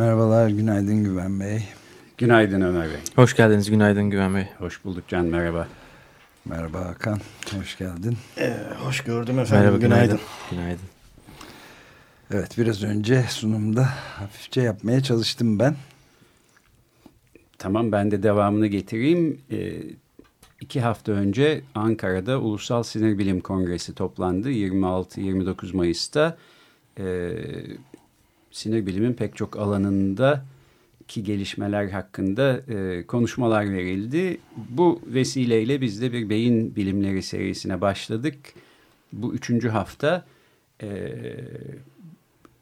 Merhabalar, 0.00 0.48
günaydın 0.48 1.04
Güven 1.04 1.40
Bey. 1.40 1.62
Günaydın 2.18 2.60
Ömer 2.60 2.88
Bey. 2.88 2.96
Hoş 3.16 3.36
geldiniz, 3.36 3.70
günaydın 3.70 4.10
Güven 4.10 4.34
Bey. 4.34 4.46
Hoş 4.58 4.84
bulduk 4.84 5.08
Can, 5.08 5.26
merhaba. 5.26 5.68
Merhaba 6.44 6.80
Hakan, 6.80 7.20
hoş 7.58 7.78
geldin. 7.78 8.16
Ee, 8.38 8.56
hoş 8.78 9.00
gördüm 9.00 9.38
efendim, 9.38 9.64
Merhaba, 9.64 9.78
günaydın. 9.78 10.06
günaydın. 10.10 10.20
Günaydın. 10.50 10.84
Evet, 12.30 12.58
biraz 12.58 12.82
önce 12.84 13.24
sunumda 13.28 13.88
hafifçe 14.18 14.60
yapmaya 14.60 15.02
çalıştım 15.02 15.58
ben. 15.58 15.76
Tamam, 17.58 17.92
ben 17.92 18.10
de 18.10 18.22
devamını 18.22 18.66
getireyim. 18.66 19.40
Ee, 19.52 19.72
iki 20.60 20.80
hafta 20.80 21.12
önce 21.12 21.60
Ankara'da 21.74 22.38
Ulusal 22.40 22.82
Sinir 22.82 23.18
Bilim 23.18 23.40
Kongresi 23.40 23.94
toplandı. 23.94 24.50
26-29 24.50 25.76
Mayıs'ta 25.76 26.36
e, 26.98 27.32
sinir 28.50 28.86
bilimin 28.86 29.12
pek 29.12 29.36
çok 29.36 29.56
alanında 29.56 30.44
ki 31.08 31.24
gelişmeler 31.24 31.88
hakkında 31.88 32.62
e, 32.68 33.06
konuşmalar 33.06 33.72
verildi. 33.72 34.38
Bu 34.68 35.00
vesileyle 35.06 35.80
biz 35.80 36.02
de 36.02 36.12
bir 36.12 36.30
beyin 36.30 36.76
bilimleri 36.76 37.22
serisine 37.22 37.80
başladık. 37.80 38.36
Bu 39.12 39.34
üçüncü 39.34 39.68
hafta. 39.68 40.24
E, 40.82 41.12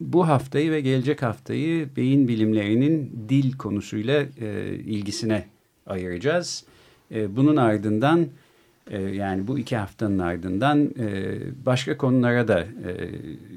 bu 0.00 0.28
haftayı 0.28 0.70
ve 0.72 0.80
gelecek 0.80 1.22
haftayı 1.22 1.88
beyin 1.96 2.28
bilimlerinin 2.28 3.26
dil 3.28 3.52
konusuyla 3.52 4.26
e, 4.40 4.74
ilgisine 4.74 5.46
ayıracağız. 5.86 6.64
E, 7.14 7.36
bunun 7.36 7.56
ardından 7.56 8.26
yani 8.96 9.46
bu 9.46 9.58
iki 9.58 9.76
haftanın 9.76 10.18
ardından 10.18 10.90
e, 10.98 11.36
başka 11.66 11.96
konulara 11.96 12.48
da 12.48 12.60
e, 12.60 13.10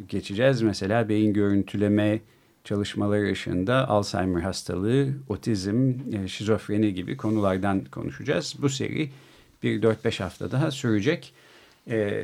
geçeceğiz. 0.09 0.61
Mesela 0.61 1.09
beyin 1.09 1.33
görüntüleme 1.33 2.19
çalışmaları 2.63 3.31
ışığında 3.31 3.89
Alzheimer 3.89 4.41
hastalığı, 4.41 5.07
otizm, 5.29 5.93
e, 6.13 6.27
şizofreni 6.27 6.93
gibi 6.93 7.17
konulardan 7.17 7.85
konuşacağız. 7.85 8.55
Bu 8.61 8.69
seri 8.69 9.09
bir 9.63 9.81
4-5 9.81 10.23
hafta 10.23 10.51
daha 10.51 10.71
sürecek. 10.71 11.33
E, 11.89 12.23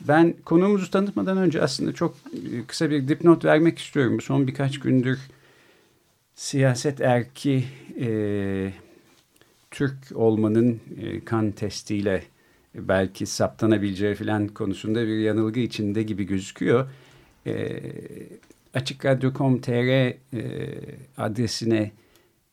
ben 0.00 0.34
konuğumuzu 0.44 0.90
tanıtmadan 0.90 1.38
önce 1.38 1.62
aslında 1.62 1.92
çok 1.92 2.16
kısa 2.66 2.90
bir 2.90 3.08
dipnot 3.08 3.44
vermek 3.44 3.78
istiyorum. 3.78 4.20
Son 4.20 4.46
birkaç 4.46 4.80
gündür 4.80 5.18
siyaset 6.34 7.00
erki 7.00 7.64
Türk 9.72 9.94
olmanın 10.14 10.80
e, 11.00 11.24
kan 11.24 11.50
testiyle 11.50 12.22
belki 12.74 13.26
saptanabileceği 13.26 14.14
falan 14.14 14.48
konusunda 14.48 15.06
bir 15.06 15.18
yanılgı 15.18 15.60
içinde 15.60 16.02
gibi 16.02 16.24
gözüküyor. 16.24 16.90
E, 17.46 17.80
Açıkradyo.com.tr 18.74 19.70
e, 19.70 20.14
adresine 21.18 21.90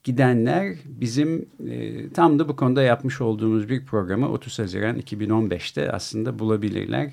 gidenler 0.03 0.75
bizim 0.85 1.45
e, 1.69 2.09
tam 2.09 2.39
da 2.39 2.49
bu 2.49 2.55
konuda 2.55 2.81
yapmış 2.81 3.21
olduğumuz 3.21 3.69
bir 3.69 3.85
programı 3.85 4.29
30 4.29 4.59
Haziran 4.59 4.99
2015'te 4.99 5.91
aslında 5.91 6.39
bulabilirler. 6.39 7.11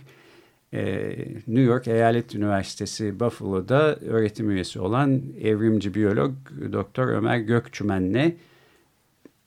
E, 0.72 1.08
New 1.46 1.62
York 1.62 1.88
Eyalet 1.88 2.34
Üniversitesi 2.34 3.20
Buffalo'da 3.20 3.96
öğretim 3.96 4.50
üyesi 4.50 4.80
olan 4.80 5.22
evrimci 5.42 5.94
biyolog 5.94 6.32
Doktor 6.72 7.08
Ömer 7.08 7.38
Gökçümen'le 7.38 8.32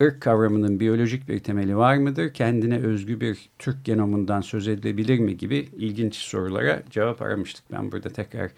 ırk 0.03 0.21
kavramının 0.21 0.79
biyolojik 0.79 1.29
bir 1.29 1.39
temeli 1.39 1.77
var 1.77 1.97
mıdır? 1.97 2.33
Kendine 2.33 2.79
özgü 2.79 3.21
bir 3.21 3.49
Türk 3.59 3.85
genomundan 3.85 4.41
söz 4.41 4.67
edilebilir 4.67 5.19
mi 5.19 5.37
gibi 5.37 5.69
ilginç 5.77 6.15
sorulara 6.15 6.83
cevap 6.89 7.21
aramıştık. 7.21 7.65
Ben 7.71 7.91
burada 7.91 8.09
tekrar 8.09 8.51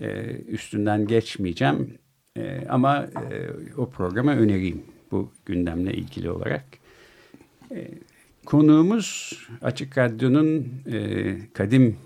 e, 0.00 0.36
üstünden 0.48 1.06
geçmeyeceğim. 1.06 1.98
E, 2.36 2.66
ama 2.68 2.96
e, 2.96 3.50
o 3.76 3.90
programı 3.90 4.30
önereyim 4.30 4.82
bu 5.10 5.32
gündemle 5.46 5.92
ilgili 5.94 6.30
olarak. 6.30 6.64
E, 7.70 7.88
konuğumuz 8.44 9.38
Açık 9.62 9.98
Radyo'nun 9.98 10.72
e, 10.92 11.36
kadim 11.52 11.96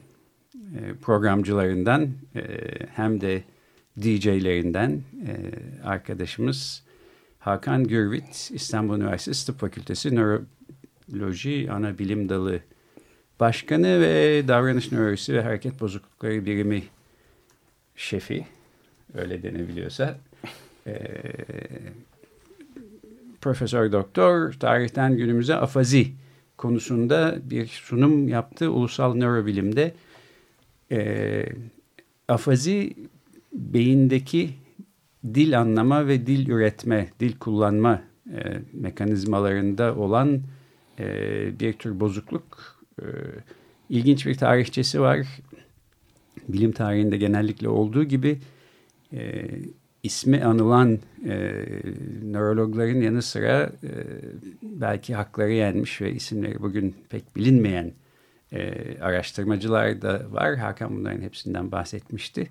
e, 0.54 0.94
programcılarından 1.02 2.08
e, 2.36 2.42
hem 2.94 3.20
de 3.20 3.42
DJ'lerinden 4.02 5.02
e, 5.26 5.32
arkadaşımız 5.84 6.84
Hakan 7.44 7.84
Gürvit, 7.84 8.50
İstanbul 8.54 8.96
Üniversitesi 8.96 9.46
Tıp 9.46 9.60
Fakültesi 9.60 10.14
Nöroloji 10.14 11.68
Ana 11.72 11.98
Bilim 11.98 12.28
Dalı 12.28 12.60
Başkanı 13.40 14.00
ve 14.00 14.44
Davranış 14.48 14.92
Nörolojisi 14.92 15.34
ve 15.34 15.42
Hareket 15.42 15.80
Bozuklukları 15.80 16.46
Birimi 16.46 16.82
Şefi, 17.96 18.46
öyle 19.14 19.42
denebiliyorsa. 19.42 20.18
Ee, 20.86 21.22
Profesör 23.40 23.92
Doktor 23.92 24.52
tarihten 24.52 25.16
günümüze 25.16 25.54
afazi 25.54 26.12
konusunda 26.56 27.38
bir 27.50 27.66
sunum 27.66 28.28
yaptı 28.28 28.70
Ulusal 28.70 29.14
Nörobilim'de. 29.14 29.94
Ee, 30.92 31.46
afazi 32.28 32.94
beyindeki 33.52 34.63
dil 35.34 35.60
anlama 35.60 36.06
ve 36.06 36.26
dil 36.26 36.48
üretme, 36.48 37.08
dil 37.20 37.38
kullanma 37.38 38.02
e, 38.32 38.60
mekanizmalarında 38.72 39.96
olan 39.96 40.42
e, 40.98 41.60
bir 41.60 41.72
tür 41.72 42.00
bozukluk. 42.00 42.78
E, 42.98 43.04
ilginç 43.88 44.26
bir 44.26 44.34
tarihçesi 44.34 45.00
var. 45.00 45.26
Bilim 46.48 46.72
tarihinde 46.72 47.16
genellikle 47.16 47.68
olduğu 47.68 48.04
gibi 48.04 48.38
e, 49.12 49.46
ismi 50.02 50.44
anılan 50.44 50.98
e, 51.26 51.64
nörologların 52.22 53.00
yanı 53.00 53.22
sıra 53.22 53.62
e, 53.62 53.90
belki 54.62 55.14
hakları 55.14 55.52
yenmiş 55.52 56.00
ve 56.00 56.12
isimleri 56.12 56.62
bugün 56.62 56.94
pek 57.08 57.36
bilinmeyen 57.36 57.92
e, 58.52 58.72
araştırmacılar 59.00 60.02
da 60.02 60.22
var. 60.30 60.56
Hakan 60.56 60.96
bunların 60.96 61.22
hepsinden 61.22 61.72
bahsetmişti. 61.72 62.48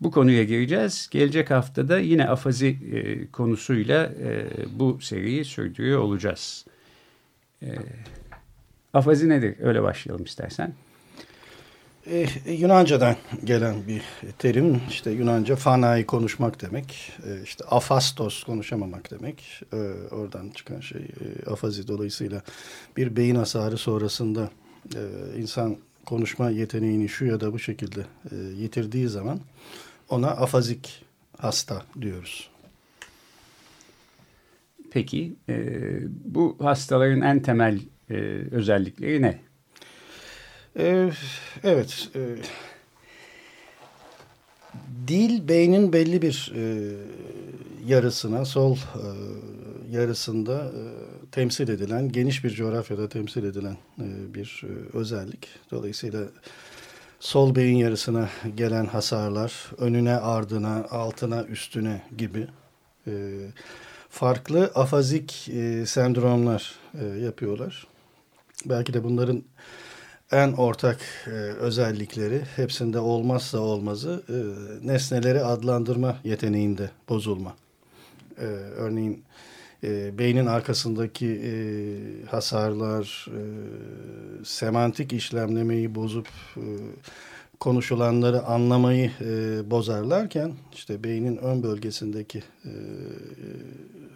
Bu 0.00 0.10
konuya 0.10 0.44
gireceğiz. 0.44 1.08
Gelecek 1.10 1.50
haftada 1.50 1.98
yine 1.98 2.28
afazi 2.28 2.66
e, 2.66 3.26
konusuyla 3.30 4.04
e, 4.04 4.46
bu 4.72 4.98
seriyi 5.00 5.44
sürdürüyor 5.44 6.00
olacağız. 6.00 6.66
E, 7.62 7.68
afazi 8.94 9.28
nedir? 9.28 9.56
Öyle 9.60 9.82
başlayalım 9.82 10.24
istersen. 10.24 10.74
Ee, 12.06 12.26
Yunanca'dan 12.46 13.16
gelen 13.44 13.86
bir 13.88 14.02
terim. 14.38 14.80
İşte 14.88 15.10
Yunanca 15.10 15.56
fanayı 15.56 16.06
konuşmak 16.06 16.62
demek. 16.62 17.12
Ee, 17.26 17.42
işte 17.44 17.64
afastos 17.64 18.44
konuşamamak 18.44 19.10
demek. 19.10 19.62
Ee, 19.72 19.76
oradan 20.10 20.50
çıkan 20.50 20.80
şey 20.80 21.00
e, 21.00 21.50
afazi 21.50 21.88
dolayısıyla 21.88 22.42
bir 22.96 23.16
beyin 23.16 23.34
hasarı 23.34 23.78
sonrasında 23.78 24.50
e, 24.94 25.00
insan 25.38 25.76
konuşma 26.06 26.50
yeteneğini 26.50 27.08
şu 27.08 27.24
ya 27.24 27.40
da 27.40 27.52
bu 27.52 27.58
şekilde 27.58 28.06
e, 28.30 28.36
yitirdiği 28.36 29.08
zaman 29.08 29.40
ona 30.08 30.30
afazik 30.30 31.04
hasta 31.38 31.82
diyoruz. 32.00 32.50
Peki 34.90 35.34
e, 35.48 35.78
bu 36.24 36.56
hastaların 36.60 37.20
en 37.20 37.42
temel 37.42 37.80
e, 38.10 38.14
özellikleri 38.50 39.22
ne? 39.22 39.40
Ee, 40.78 41.10
evet. 41.64 42.08
E, 42.16 42.20
dil 45.08 45.48
beynin 45.48 45.92
belli 45.92 46.22
bir 46.22 46.52
e, 46.56 46.92
yarısına, 47.86 48.44
sol 48.44 48.76
e, 48.76 49.08
yarısında 49.92 50.64
e, 50.64 50.82
temsil 51.30 51.68
edilen, 51.68 52.08
geniş 52.08 52.44
bir 52.44 52.50
coğrafyada 52.50 53.08
temsil 53.08 53.44
edilen 53.44 53.76
e, 54.00 54.34
bir 54.34 54.62
e, 54.64 54.98
özellik. 54.98 55.48
Dolayısıyla 55.70 56.24
sol 57.20 57.54
beyin 57.54 57.76
yarısına 57.76 58.28
gelen 58.56 58.86
hasarlar, 58.86 59.70
önüne, 59.78 60.16
ardına, 60.16 60.84
altına, 60.90 61.44
üstüne 61.44 62.02
gibi 62.18 62.46
e, 63.06 63.12
farklı 64.10 64.72
afazik 64.74 65.48
e, 65.48 65.86
sendromlar 65.86 66.74
e, 67.00 67.04
yapıyorlar. 67.04 67.86
Belki 68.66 68.94
de 68.94 69.04
bunların 69.04 69.42
en 70.32 70.52
ortak 70.52 70.98
e, 71.26 71.30
özellikleri 71.30 72.42
hepsinde 72.56 72.98
olmazsa 72.98 73.58
olmazı 73.58 74.22
e, 74.28 74.36
nesneleri 74.86 75.40
adlandırma 75.40 76.16
yeteneğinde 76.24 76.90
bozulma. 77.08 77.54
E, 78.38 78.44
örneğin 78.76 79.24
e, 79.84 80.18
beynin 80.18 80.46
arkasındaki 80.46 81.26
e, 81.26 81.52
hasarlar, 82.26 83.26
e, 83.28 83.40
semantik 84.44 85.12
işlemlemeyi 85.12 85.94
bozup 85.94 86.28
e, 86.56 86.64
konuşulanları 87.62 88.42
anlamayı 88.42 89.10
e, 89.20 89.70
bozarlarken 89.70 90.52
işte 90.74 91.04
beynin 91.04 91.36
ön 91.36 91.62
bölgesindeki 91.62 92.42
e, 92.64 92.72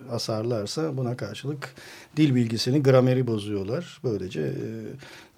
hasarlarsa 0.08 0.96
buna 0.96 1.16
karşılık 1.16 1.74
dil 2.16 2.34
bilgisini 2.34 2.82
grameri 2.82 3.26
bozuyorlar. 3.26 4.00
Böylece 4.04 4.40
e, 4.40 4.66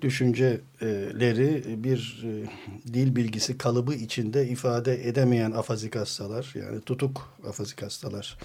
düşünceleri 0.03 1.85
bir 1.85 2.25
e, 2.25 2.93
dil 2.95 3.17
bilgisi 3.17 3.59
kalıbı 3.59 3.95
içinde 3.95 4.49
ifade 4.49 5.09
edemeyen 5.09 5.51
afazik 5.51 5.97
hastalar 5.97 6.55
yani 6.55 6.81
tutuk 6.81 7.39
afazik 7.49 7.83
hastalar 7.83 8.39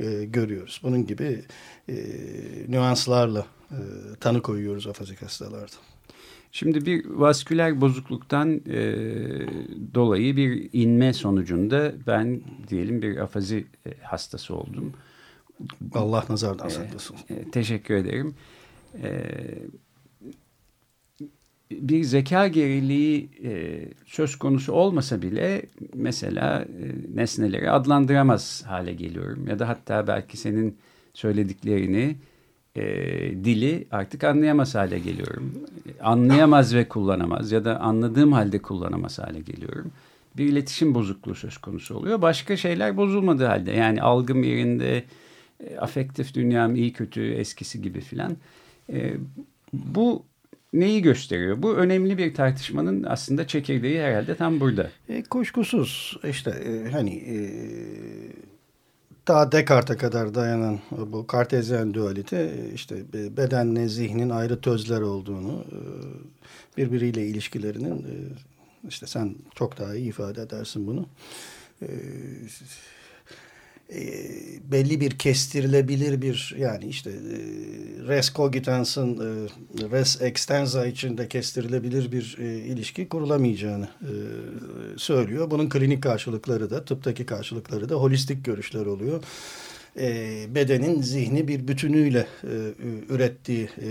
e, 0.00 0.24
görüyoruz. 0.24 0.80
Bunun 0.82 1.06
gibi 1.06 1.44
e, 1.88 1.94
nüanslarla 2.68 3.46
e, 3.70 3.78
tanı 4.20 4.42
koyuyoruz 4.42 4.86
afazik 4.86 5.22
hastalarda. 5.22 5.76
Şimdi 6.52 6.86
bir 6.86 7.06
vasküler 7.06 7.80
bozukluktan 7.80 8.60
e, 8.66 8.94
dolayı 9.94 10.36
bir 10.36 10.70
inme 10.72 11.12
sonucunda 11.12 11.92
ben 12.06 12.40
diyelim 12.68 13.02
bir 13.02 13.16
afazi 13.16 13.66
hastası 14.02 14.54
oldum. 14.54 14.92
Allah 15.94 16.24
nazardan 16.28 16.68
saklasın. 16.68 17.16
E, 17.30 17.50
teşekkür 17.50 17.94
ederim. 17.94 18.34
E, 19.02 19.10
bir 21.70 22.04
zeka 22.04 22.48
geriliği 22.48 23.30
e, 23.44 23.80
söz 24.06 24.36
konusu 24.36 24.72
olmasa 24.72 25.22
bile 25.22 25.62
mesela 25.94 26.62
e, 26.62 27.16
nesneleri 27.16 27.70
adlandıramaz 27.70 28.64
hale 28.66 28.94
geliyorum. 28.94 29.46
Ya 29.46 29.58
da 29.58 29.68
hatta 29.68 30.06
belki 30.06 30.36
senin 30.36 30.78
söylediklerini 31.14 32.16
e, 32.78 33.44
dili 33.44 33.86
artık 33.90 34.24
anlayamaz 34.24 34.74
hale 34.74 34.98
geliyorum. 34.98 35.52
Anlayamaz 36.02 36.74
ve 36.74 36.88
kullanamaz 36.88 37.52
ya 37.52 37.64
da 37.64 37.80
anladığım 37.80 38.32
halde 38.32 38.58
kullanamaz 38.58 39.18
hale 39.18 39.40
geliyorum. 39.40 39.92
Bir 40.36 40.46
iletişim 40.46 40.94
bozukluğu 40.94 41.34
söz 41.34 41.58
konusu 41.58 41.94
oluyor. 41.94 42.22
Başka 42.22 42.56
şeyler 42.56 42.96
bozulmadığı 42.96 43.46
halde 43.46 43.72
yani 43.72 44.02
algım 44.02 44.42
yerinde, 44.42 45.04
e, 45.64 45.78
afektif 45.78 46.34
dünyam 46.34 46.76
iyi 46.76 46.92
kötü 46.92 47.32
eskisi 47.32 47.82
gibi 47.82 48.00
filan. 48.00 48.36
E, 48.92 49.12
bu 49.72 50.24
neyi 50.72 51.02
gösteriyor? 51.02 51.62
Bu 51.62 51.74
önemli 51.74 52.18
bir 52.18 52.34
tartışmanın 52.34 53.04
aslında 53.04 53.46
çekirdeği 53.46 54.00
herhalde 54.00 54.34
tam 54.34 54.60
burada. 54.60 54.90
E, 55.08 55.22
kuşkusuz 55.22 56.20
işte 56.28 56.50
e, 56.50 56.90
hani 56.90 57.14
e, 57.14 57.36
daha 59.28 59.52
Descartes'e 59.52 59.98
kadar 59.98 60.34
dayanan 60.34 60.78
bu 60.90 61.26
kartezyen 61.26 61.94
dualite 61.94 62.54
işte 62.74 62.96
bedenle 63.36 63.88
zihnin 63.88 64.30
ayrı 64.30 64.60
tözler 64.60 65.00
olduğunu 65.00 65.64
e, 65.72 65.78
birbiriyle 66.76 67.26
ilişkilerinin 67.26 67.98
e, 67.98 68.14
işte 68.88 69.06
sen 69.06 69.34
çok 69.54 69.78
daha 69.78 69.94
iyi 69.94 70.08
ifade 70.08 70.42
edersin 70.42 70.86
bunu. 70.86 71.06
E, 73.94 74.00
belli 74.72 75.00
bir 75.00 75.10
kestirilebilir 75.10 76.22
bir 76.22 76.54
yani 76.58 76.84
işte 76.84 77.10
e, 77.10 77.36
res 78.08 78.32
cogitans'ın 78.34 79.14
e, 79.16 79.48
res 79.90 80.22
extensa 80.22 80.86
içinde 80.86 81.28
kestirilebilir 81.28 82.12
bir 82.12 82.36
e, 82.40 82.58
ilişki 82.58 83.08
kurulamayacağını 83.08 83.88
e, 84.02 84.12
söylüyor. 84.96 85.50
Bunun 85.50 85.68
klinik 85.68 86.02
karşılıkları 86.02 86.70
da 86.70 86.84
tıptaki 86.84 87.26
karşılıkları 87.26 87.88
da 87.88 87.94
holistik 87.94 88.44
görüşler 88.44 88.86
oluyor. 88.86 89.22
E, 90.00 90.46
bedenin 90.54 91.02
zihni 91.02 91.48
bir 91.48 91.68
bütünüyle 91.68 92.26
e, 92.44 92.54
ürettiği 93.08 93.68
e, 93.82 93.90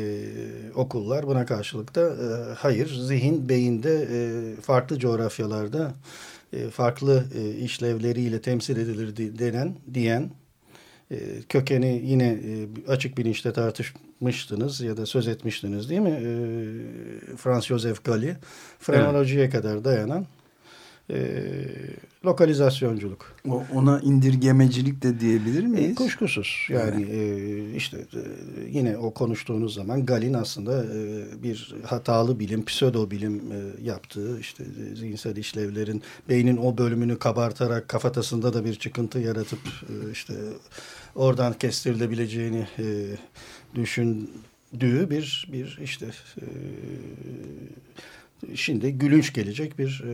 okullar 0.76 1.28
buna 1.28 1.46
karşılık 1.46 1.96
da 1.96 2.02
e, 2.02 2.54
hayır 2.54 2.96
zihin 2.96 3.50
beyinde 3.50 4.08
e, 4.12 4.62
farklı 4.62 5.00
coğrafyalarda 5.00 5.94
e, 6.54 6.70
farklı 6.70 7.26
e, 7.36 7.50
işlevleriyle 7.50 8.42
temsil 8.42 8.78
edilir 8.78 9.40
denen 9.40 9.76
diyen 9.94 10.32
e, 11.12 11.18
kökeni 11.50 12.02
yine 12.06 12.40
açık 12.88 13.18
bilinçte 13.18 13.54
tartışmıştınız 13.54 14.82
ya 14.82 14.98
da 14.98 15.06
söz 15.06 15.28
etmiştiniz 15.28 15.90
değil 15.90 16.02
mi? 16.02 16.20
Frans 17.38 17.66
Joseph 17.66 18.04
Galli 18.04 18.36
frenolojiye 18.80 19.44
evet. 19.44 19.54
kadar 19.54 19.84
dayanan 19.84 20.26
e, 21.10 21.44
lokalizasyonculuk. 22.26 23.36
O, 23.50 23.64
ona 23.76 24.00
indirgemecilik 24.00 25.04
de 25.04 25.20
diyebilir 25.20 25.64
miyiz? 25.64 25.92
E, 25.92 25.96
kuşkusuz. 25.96 26.68
Yani 26.70 27.08
evet. 27.12 27.74
e, 27.74 27.76
işte 27.76 27.98
e, 27.98 28.22
yine 28.70 28.98
o 28.98 29.14
konuştuğunuz 29.14 29.74
zaman 29.74 30.06
Galin 30.06 30.34
aslında 30.34 30.84
e, 30.84 31.44
bir 31.44 31.76
hatalı 31.86 32.40
bilim, 32.40 32.66
pseudo 32.66 33.12
bilim 33.12 33.36
e, 33.52 33.84
yaptığı 33.84 34.40
işte 34.40 34.64
e, 34.64 34.96
zihinsel 34.96 35.38
işlevlerin 35.38 36.04
beynin 36.30 36.58
o 36.58 36.78
bölümünü 36.78 37.20
kabartarak 37.20 37.88
kafatasında 37.88 38.54
da 38.54 38.66
bir 38.66 38.76
çıkıntı 38.76 39.20
yaratıp 39.20 39.60
e, 39.60 40.12
işte 40.12 40.34
oradan 41.16 41.54
kestirilebileceğini 41.54 42.68
e, 42.80 42.86
düşündüğü 43.76 45.10
bir 45.10 45.50
bir 45.52 45.80
işte 45.82 46.06
e, 46.42 46.46
şimdi 48.56 48.92
gülünç 48.92 49.34
gelecek 49.34 49.80
bir 49.80 50.04
e, 50.08 50.14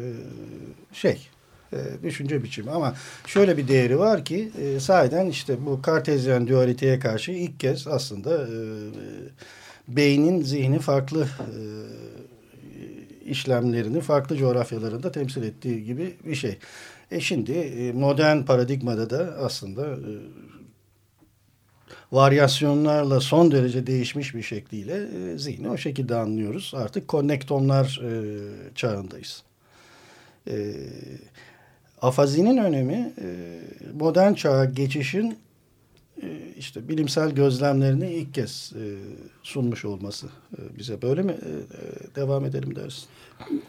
şey 0.93 1.27
e, 1.73 1.77
düşünce 2.03 2.43
biçimi 2.43 2.71
ama 2.71 2.93
şöyle 3.27 3.57
bir 3.57 3.67
değeri 3.67 3.99
var 3.99 4.25
ki 4.25 4.51
e, 4.61 4.79
sahiden 4.79 5.27
işte 5.27 5.65
bu 5.65 5.81
kartezyen 5.81 6.47
dualiteye 6.47 6.99
karşı 6.99 7.31
ilk 7.31 7.59
kez 7.59 7.87
aslında 7.87 8.47
e, 8.47 8.55
beynin 9.87 10.41
zihni 10.41 10.79
farklı 10.79 11.21
e, 11.23 11.59
işlemlerini 13.25 14.01
farklı 14.01 14.37
coğrafyalarında 14.37 15.11
temsil 15.11 15.43
ettiği 15.43 15.85
gibi 15.85 16.13
bir 16.25 16.35
şey. 16.35 16.57
E 17.11 17.19
şimdi 17.19 17.51
e, 17.51 17.91
modern 17.91 18.41
paradigmada 18.41 19.09
da 19.09 19.35
aslında 19.39 19.85
e, 19.85 20.11
varyasyonlarla 22.13 23.19
son 23.19 23.51
derece 23.51 23.87
değişmiş 23.87 24.35
bir 24.35 24.41
şekliyle 24.41 24.93
e, 24.93 25.37
zihni 25.37 25.69
o 25.69 25.77
şekilde 25.77 26.15
anlıyoruz. 26.15 26.73
Artık 26.75 27.07
konnektomlar 27.07 28.01
e, 28.03 28.11
çağındayız. 28.75 29.43
E, 30.47 30.73
afazinin 32.01 32.57
önemi 32.57 33.13
e, 33.21 33.27
modern 33.99 34.33
çağa 34.33 34.65
geçişin 34.65 35.37
işte 36.57 36.89
bilimsel 36.89 37.31
gözlemlerini 37.31 38.13
ilk 38.13 38.33
kez 38.33 38.73
e, 38.75 38.83
sunmuş 39.43 39.85
olması 39.85 40.27
e, 40.27 40.77
bize 40.79 41.01
böyle 41.01 41.21
mi 41.21 41.31
e, 41.31 41.49
e 41.49 42.15
devam 42.15 42.45
edelim 42.45 42.75
dersin? 42.75 43.05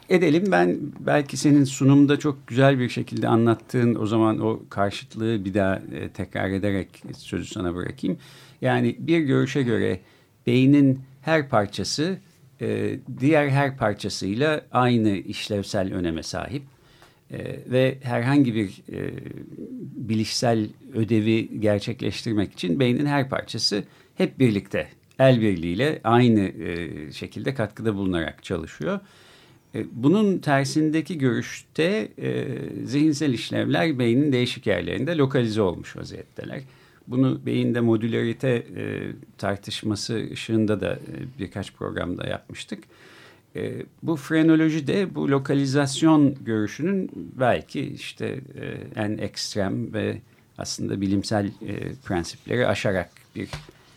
Edelim. 0.09 0.45
Ben 0.53 0.79
belki 1.01 1.37
senin 1.37 1.65
sunumda 1.65 2.19
çok 2.19 2.47
güzel 2.47 2.79
bir 2.79 2.89
şekilde 2.89 3.29
anlattığın 3.29 3.95
o 3.95 4.07
zaman 4.07 4.39
o 4.39 4.63
karşıtlığı 4.71 5.45
bir 5.45 5.55
daha 5.55 5.77
e, 5.77 6.09
tekrar 6.09 6.51
ederek 6.51 7.03
sözü 7.19 7.47
sana 7.47 7.75
bırakayım. 7.75 8.19
Yani 8.61 8.97
bir 8.99 9.21
görüşe 9.21 9.63
göre 9.63 10.01
beynin 10.47 11.01
her 11.23 11.49
parçası 11.49 12.19
e, 12.61 12.99
diğer 13.21 13.49
her 13.49 13.77
parçasıyla 13.77 14.61
aynı 14.73 15.11
işlevsel 15.11 15.95
öneme 15.95 16.23
sahip. 16.23 16.63
E, 17.35 17.61
ve 17.71 17.99
herhangi 18.03 18.55
bir 18.55 18.83
e, 18.93 19.11
bilişsel 19.97 20.69
ödevi 20.95 21.61
gerçekleştirmek 21.61 22.53
için 22.53 22.81
beynin 22.81 23.07
her 23.07 23.29
parçası 23.29 23.85
hep 24.14 24.38
birlikte 24.38 24.88
el 25.19 25.41
birliğiyle 25.41 26.00
aynı 26.05 26.41
e, 26.41 27.12
şekilde 27.12 27.55
katkıda 27.55 27.95
bulunarak 27.95 28.45
çalışıyor. 28.45 29.00
E, 29.75 29.85
bunun 29.93 30.38
tersindeki 30.38 31.19
görüşte 31.19 32.09
e, 32.19 32.47
zihinsel 32.85 33.33
işlevler 33.33 33.99
beynin 33.99 34.33
değişik 34.33 34.67
yerlerinde 34.67 35.17
lokalize 35.17 35.62
olmuş 35.62 35.97
vaziyetteler. 35.97 36.61
Bunu 37.07 37.47
beyinde 37.47 37.81
modülerite 37.81 38.49
e, 38.49 39.12
tartışması 39.38 40.29
ışığında 40.33 40.81
da 40.81 40.93
e, 40.93 41.38
birkaç 41.38 41.73
programda 41.73 42.26
yapmıştık. 42.26 42.79
E, 42.85 43.13
bu 44.03 44.17
frenoloji 44.17 44.87
de 44.87 45.15
bu 45.15 45.31
lokalizasyon 45.31 46.35
görüşünün 46.45 47.11
belki 47.41 47.81
işte 47.81 48.41
e, 48.61 49.01
en 49.01 49.19
ekstrem 49.19 49.95
ve 49.95 50.21
aslında 50.59 51.01
bilimsel 51.01 51.47
e, 51.47 51.95
prensipleri 52.05 52.67
aşarak 52.67 53.11
bir 53.37 53.49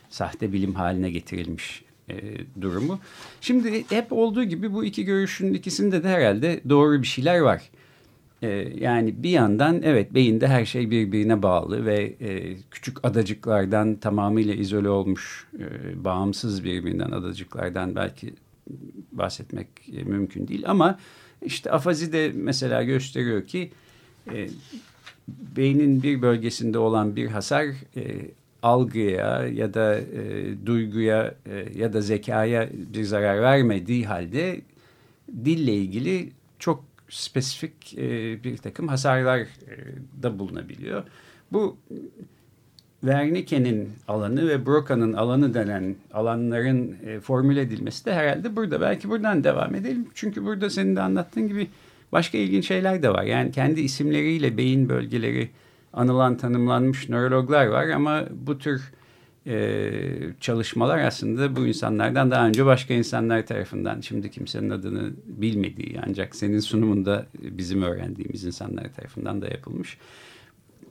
sahte 0.09 0.53
bilim 0.53 0.73
haline 0.73 1.09
getirilmiş 1.09 1.83
e, 2.09 2.15
durumu. 2.61 2.99
Şimdi 3.41 3.85
hep 3.89 4.13
olduğu 4.13 4.43
gibi 4.43 4.73
bu 4.73 4.85
iki 4.85 5.05
görüşün 5.05 5.53
ikisinde 5.53 6.03
de 6.03 6.09
herhalde 6.09 6.61
doğru 6.69 7.01
bir 7.01 7.07
şeyler 7.07 7.39
var. 7.39 7.61
E, 8.41 8.47
yani 8.79 9.23
bir 9.23 9.29
yandan 9.29 9.81
evet 9.83 10.13
beyinde 10.13 10.47
her 10.47 10.65
şey 10.65 10.91
birbirine 10.91 11.43
bağlı 11.43 11.85
ve 11.85 12.15
e, 12.19 12.57
küçük 12.71 13.05
adacıklardan 13.05 13.95
tamamıyla 13.95 14.53
izole 14.53 14.89
olmuş, 14.89 15.47
e, 15.59 15.65
bağımsız 16.03 16.63
birbirinden 16.63 17.11
adacıklardan 17.11 17.95
belki 17.95 18.33
bahsetmek 19.11 19.67
e, 19.93 20.03
mümkün 20.03 20.47
değil. 20.47 20.63
Ama 20.65 20.99
işte 21.41 21.71
afazi 21.71 22.13
de 22.13 22.31
mesela 22.35 22.83
gösteriyor 22.83 23.47
ki 23.47 23.71
e, 24.33 24.49
beynin 25.27 26.03
bir 26.03 26.21
bölgesinde 26.21 26.77
olan 26.77 27.15
bir 27.15 27.27
hasar 27.27 27.65
e, 27.95 28.31
algıya 28.63 29.47
ya 29.47 29.73
da 29.73 29.99
e, 29.99 30.53
duyguya 30.65 31.35
e, 31.45 31.79
ya 31.79 31.93
da 31.93 32.01
zekaya 32.01 32.69
bir 32.93 33.03
zarar 33.03 33.41
vermediği 33.41 34.05
halde 34.05 34.61
dille 35.45 35.73
ilgili 35.73 36.31
çok 36.59 36.83
spesifik 37.09 37.97
e, 37.97 38.43
bir 38.43 38.57
takım 38.57 38.87
hasarlar 38.87 39.39
e, 39.39 39.47
da 40.23 40.39
bulunabiliyor. 40.39 41.03
Bu 41.51 41.77
Wernicke'nin 43.01 43.89
alanı 44.07 44.47
ve 44.47 44.65
Broca'nın 44.65 45.13
alanı 45.13 45.53
denen 45.53 45.95
alanların 46.13 46.95
e, 47.05 47.19
formüle 47.19 47.61
edilmesi 47.61 48.05
de 48.05 48.13
herhalde 48.13 48.55
burada. 48.55 48.81
Belki 48.81 49.09
buradan 49.09 49.43
devam 49.43 49.75
edelim. 49.75 50.07
Çünkü 50.15 50.45
burada 50.45 50.69
senin 50.69 50.95
de 50.95 51.01
anlattığın 51.01 51.47
gibi 51.47 51.67
başka 52.11 52.37
ilginç 52.37 52.67
şeyler 52.67 53.03
de 53.03 53.09
var. 53.09 53.23
Yani 53.23 53.51
kendi 53.51 53.81
isimleriyle 53.81 54.57
beyin 54.57 54.89
bölgeleri 54.89 55.49
anılan 55.93 56.37
tanımlanmış 56.37 57.09
nörologlar 57.09 57.65
var 57.65 57.89
ama 57.89 58.23
bu 58.31 58.57
tür 58.57 58.81
e, 59.47 59.91
çalışmalar 60.39 60.97
aslında 60.97 61.55
bu 61.55 61.67
insanlardan 61.67 62.31
daha 62.31 62.47
önce 62.47 62.65
başka 62.65 62.93
insanlar 62.93 63.45
tarafından 63.45 64.01
şimdi 64.01 64.31
kimsenin 64.31 64.69
adını 64.69 65.11
bilmediği 65.25 65.99
ancak 66.07 66.35
senin 66.35 66.59
sunumunda 66.59 67.25
bizim 67.41 67.81
öğrendiğimiz 67.81 68.43
insanlar 68.43 68.93
tarafından 68.93 69.41
da 69.41 69.47
yapılmış. 69.47 69.97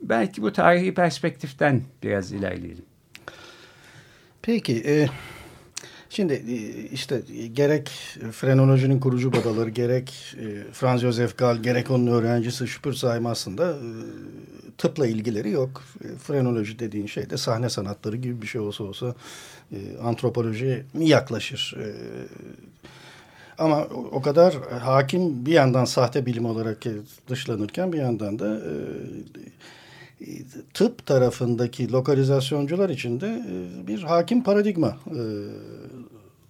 Belki 0.01 0.41
bu 0.41 0.53
tarihi 0.53 0.93
perspektiften 0.93 1.81
biraz 2.03 2.31
ilerleyelim. 2.31 2.85
Peki, 4.41 4.83
e, 4.85 5.07
şimdi 6.09 6.33
e, 6.33 6.55
işte 6.89 7.21
gerek 7.53 7.89
frenolojinin 8.31 8.99
kurucu 8.99 9.33
babaları, 9.33 9.69
gerek 9.69 10.35
e, 10.41 10.71
Franz 10.71 11.01
Josef 11.01 11.37
Gall, 11.37 11.57
gerek 11.57 11.91
onun 11.91 12.07
öğrencisi 12.07 12.67
Spürzheim 12.67 13.25
aslında 13.25 13.71
e, 13.71 13.89
tıpla 14.77 15.07
ilgileri 15.07 15.49
yok. 15.49 15.83
E, 16.03 16.17
frenoloji 16.17 16.79
dediğin 16.79 17.07
şey 17.07 17.29
de 17.29 17.37
sahne 17.37 17.69
sanatları 17.69 18.15
gibi 18.15 18.41
bir 18.41 18.47
şey 18.47 18.61
olsa 18.61 18.83
olsa 18.83 19.15
e, 19.71 19.77
antropolojiye 20.03 20.85
yaklaşır? 20.99 21.77
E, 21.79 21.87
ama 23.57 23.83
o 24.11 24.21
kadar 24.21 24.55
hakim 24.79 25.45
bir 25.45 25.51
yandan 25.53 25.85
sahte 25.85 26.25
bilim 26.25 26.45
olarak 26.45 26.77
dışlanırken 27.29 27.93
bir 27.93 27.97
yandan 27.97 28.39
da 28.39 28.55
e, 28.55 28.73
tıp 30.73 31.05
tarafındaki 31.05 31.91
lokalizasyoncular 31.91 32.89
için 32.89 33.21
de 33.21 33.27
e, 33.27 33.87
bir 33.87 34.03
hakim 34.03 34.43
paradigma 34.43 34.97
e, 35.07 35.21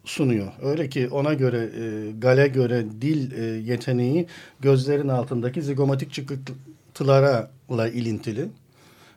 sunuyor. 0.05 0.47
Öyle 0.61 0.89
ki 0.89 1.09
ona 1.09 1.33
göre, 1.33 1.69
e, 1.79 2.11
Gale 2.11 2.47
göre 2.47 2.85
dil 3.01 3.31
yeteneği 3.67 4.27
gözlerin 4.59 5.07
altındaki 5.07 5.61
zigomatik 5.61 6.13
çıkıntılara 6.13 7.51
ilintili. 7.93 8.49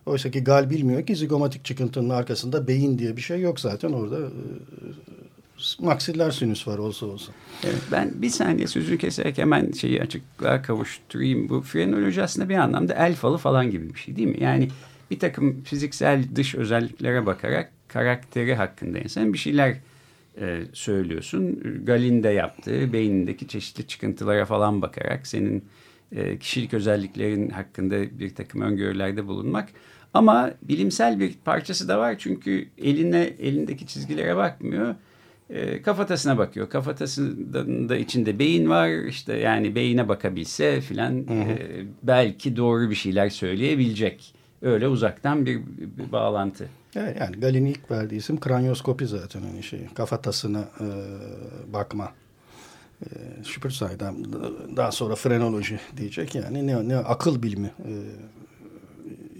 Oysa 0.07 0.30
ki 0.30 0.45
Gal 0.45 0.71
bilmiyor 0.71 1.07
ki 1.07 1.16
zigomatik 1.16 1.64
çıkıntının 1.64 2.11
arkasında 2.11 2.69
beyin 2.69 2.99
diye 2.99 3.16
bir 3.16 3.23
şey 3.23 3.40
yok 3.40 3.61
zaten 3.61 3.92
orada 3.92 4.19
maksiller 5.80 6.30
sinüs 6.30 6.68
var 6.68 6.78
olsa 6.78 7.06
olsa. 7.06 7.32
Evet, 7.64 7.82
ben 7.92 8.22
bir 8.22 8.30
saniye 8.30 8.66
sözünü 8.66 8.98
keserek 8.98 9.38
hemen 9.38 9.72
şeyi 9.72 10.02
açıklığa 10.02 10.62
kavuşturayım. 10.62 11.48
Bu 11.48 11.62
frenoloji 11.62 12.22
aslında 12.22 12.48
bir 12.48 12.56
anlamda 12.56 12.94
el 12.94 13.14
falı 13.14 13.38
falan 13.38 13.70
gibi 13.70 13.94
bir 13.94 13.98
şey 13.98 14.16
değil 14.16 14.28
mi? 14.28 14.36
Yani 14.40 14.68
bir 15.10 15.18
takım 15.18 15.62
fiziksel 15.62 16.24
dış 16.34 16.54
özelliklere 16.54 17.26
bakarak 17.26 17.72
karakteri 17.88 18.54
hakkında 18.54 18.98
insan 18.98 19.32
bir 19.32 19.38
şeyler 19.38 19.76
e, 20.40 20.62
söylüyorsun. 20.72 21.62
Galin 21.84 22.22
de 22.22 22.28
yaptığı 22.28 22.92
beynindeki 22.92 23.48
çeşitli 23.48 23.86
çıkıntılara 23.86 24.44
falan 24.44 24.82
bakarak 24.82 25.26
senin 25.26 25.64
e, 26.12 26.38
kişilik 26.38 26.74
özelliklerin 26.74 27.48
hakkında 27.50 28.18
bir 28.18 28.34
takım 28.34 28.60
öngörülerde 28.60 29.26
bulunmak. 29.26 29.68
Ama 30.14 30.50
bilimsel 30.62 31.20
bir 31.20 31.34
parçası 31.44 31.88
da 31.88 31.98
var 31.98 32.18
çünkü 32.18 32.68
eline 32.78 33.22
elindeki 33.22 33.86
çizgilere 33.86 34.36
bakmıyor 34.36 34.94
e, 35.50 35.83
kafatasına 35.83 36.38
bakıyor. 36.38 36.71
Kafatasında 36.71 37.97
içinde 37.97 38.38
beyin 38.38 38.71
var. 38.71 38.88
İşte 39.04 39.37
yani 39.37 39.75
beyine 39.75 40.09
bakabilse 40.09 40.80
filan 40.80 41.19
e, 41.19 41.59
belki 42.02 42.57
doğru 42.57 42.90
bir 42.90 42.95
şeyler 42.95 43.28
söyleyebilecek. 43.30 44.35
Öyle 44.62 44.88
uzaktan 44.88 45.47
bir, 45.47 45.61
bir 45.99 46.12
bağlantı. 46.12 46.69
Evet, 46.97 47.16
yani 47.21 47.40
Galin'in 47.40 47.71
ilk 47.71 47.90
verdiği 47.90 48.16
isim 48.16 48.40
kranyoskopi 48.40 49.07
zaten 49.07 49.40
hani 49.42 49.62
şey 49.62 49.80
kafatasına 49.95 50.61
e, 50.80 50.87
bakma. 51.73 52.12
E, 53.02 53.09
Şüpürsay'dan 53.45 54.16
daha 54.76 54.92
sonra 54.92 55.14
frenoloji 55.14 55.80
diyecek 55.97 56.35
yani 56.35 56.66
ne, 56.66 56.88
ne 56.88 56.97
akıl 56.97 57.42
bilimi 57.42 57.71
e, 57.78 57.92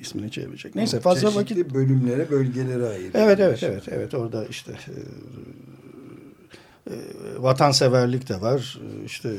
ismini 0.01 0.31
çevirecek. 0.31 0.75
Neyse 0.75 1.01
fazla 1.01 1.21
Çeşitli 1.21 1.41
vakit 1.41 1.75
bölümlere, 1.75 2.31
bölgelere 2.31 2.87
ayırıyor. 2.87 3.15
Evet, 3.15 3.41
evet, 3.41 3.63
evet, 3.63 3.89
evet. 3.89 4.15
Orada 4.15 4.47
işte 4.47 4.73
e, 4.73 4.95
e, 6.87 6.95
vatanseverlik 7.39 8.29
de 8.29 8.41
var, 8.41 8.79
e, 8.83 9.05
işte 9.05 9.31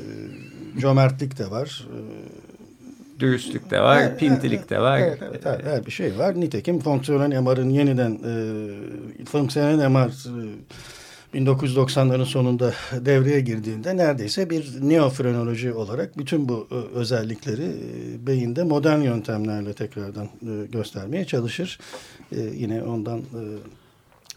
cömertlik 0.79 1.39
de 1.39 1.51
var. 1.51 1.87
E, 1.87 1.99
Dürüstlük 3.19 3.71
de 3.71 3.81
var, 3.81 4.01
evet, 4.01 4.19
pintilik 4.19 4.69
de 4.69 4.79
var. 4.79 4.99
Evet, 4.99 5.19
evet, 5.21 5.41
evet, 5.45 5.65
her 5.65 5.85
bir 5.85 5.91
şey 5.91 6.17
var. 6.17 6.39
Nitekim 6.39 6.79
fonksiyonel 6.79 7.41
MR'ın 7.41 7.69
yeniden 7.69 8.11
e, 8.11 9.25
fonksiyonel 9.25 9.87
MR 9.87 10.07
e, 10.07 11.39
1990'ların 11.39 12.25
sonunda 12.25 12.73
devreye 13.05 13.39
girdiğinde 13.39 13.97
neredeyse 13.97 14.49
bir 14.49 14.67
neofrenoloji 14.81 15.73
olarak 15.73 16.17
bütün 16.17 16.49
bu 16.49 16.67
özellikleri 16.93 17.63
e, 17.63 18.27
beyinde 18.27 18.63
modern 18.63 19.01
yöntemlerle 19.01 19.73
tekrardan 19.73 20.25
e, 20.25 20.65
göstermeye 20.71 21.25
çalışır. 21.25 21.79
E, 22.31 22.39
yine 22.39 22.83
ondan 22.83 23.19
e, 23.19 23.41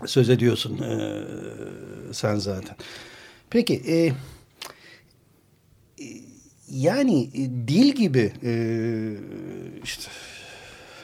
söz 0.06 0.30
ediyorsun 0.30 0.78
e, 0.78 1.22
sen 2.12 2.36
zaten. 2.36 2.76
Peki 3.50 3.74
e, 3.74 3.96
e 4.04 4.12
yani 6.70 7.22
e, 7.34 7.68
dil 7.68 7.92
gibi 7.92 8.32
e, 8.42 8.52
işte 9.84 10.10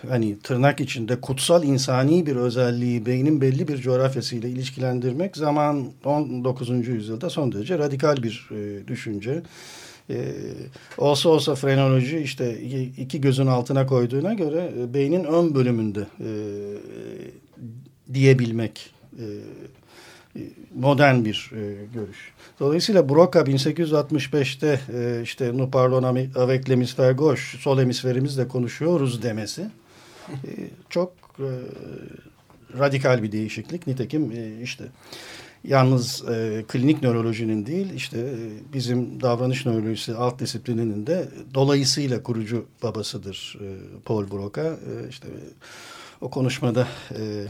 hani 0.09 0.39
tırnak 0.39 0.81
içinde 0.81 1.21
kutsal 1.21 1.65
insani 1.65 2.27
bir 2.27 2.37
özelliği 2.37 3.07
beynin 3.07 3.41
belli 3.41 3.69
bir 3.69 3.77
coğrafyasıyla 3.79 4.49
ilişkilendirmek 4.49 5.37
zaman 5.37 5.93
19. 6.05 6.89
yüzyılda 6.89 7.31
son 7.31 7.53
derece 7.53 7.79
radikal 7.79 8.23
bir 8.23 8.49
e, 8.51 8.89
düşünce. 8.89 9.43
Ee, 10.11 10.35
olsa 10.99 11.29
olsa 11.29 11.55
frenoloji 11.55 12.19
işte 12.19 12.61
iki 12.99 13.21
gözün 13.21 13.47
altına 13.47 13.87
koyduğuna 13.87 14.35
göre 14.35 14.73
e, 14.79 14.95
beynin 14.95 15.25
ön 15.25 15.55
bölümünde 15.55 16.01
e, 16.01 16.31
diyebilmek 18.15 18.91
e, 19.19 19.25
e, 20.37 20.43
modern 20.75 21.25
bir 21.25 21.51
e, 21.55 21.85
görüş. 21.95 22.33
Dolayısıyla 22.61 23.09
Broca 23.09 23.41
1865'te 23.41 24.81
e, 24.95 25.23
işte 25.23 25.59
nous 25.59 25.71
parlons 25.71 26.05
avec 26.37 26.69
l'hémisphère 26.69 27.13
gauche, 27.13 27.59
sol 27.59 27.79
hemisferimizle 27.79 28.49
konuşuyoruz 28.49 29.23
demesi 29.23 29.63
e, 30.31 30.51
çok 30.91 31.13
e, 31.39 31.49
radikal 32.79 33.23
bir 33.23 33.33
değişiklik. 33.33 33.87
Nitekim 33.87 34.33
e, 34.33 34.63
işte 34.63 34.85
yalnız 35.65 36.25
e, 36.29 36.65
klinik 36.69 37.03
nörolojinin 37.03 37.67
değil 37.67 37.95
işte 37.95 38.19
e, 38.19 38.73
bizim 38.73 39.21
davranış 39.23 39.67
nörolojisi 39.67 40.15
alt 40.15 40.41
disiplininin 40.41 41.07
de 41.07 41.29
dolayısıyla 41.55 42.23
kurucu 42.23 42.67
babasıdır 42.83 43.59
e, 43.61 43.67
Paul 44.05 44.31
Broca. 44.31 44.65
E, 44.65 45.09
işte 45.09 45.29
o 46.21 46.31
konuşmada 46.31 46.89
e, 47.11 47.47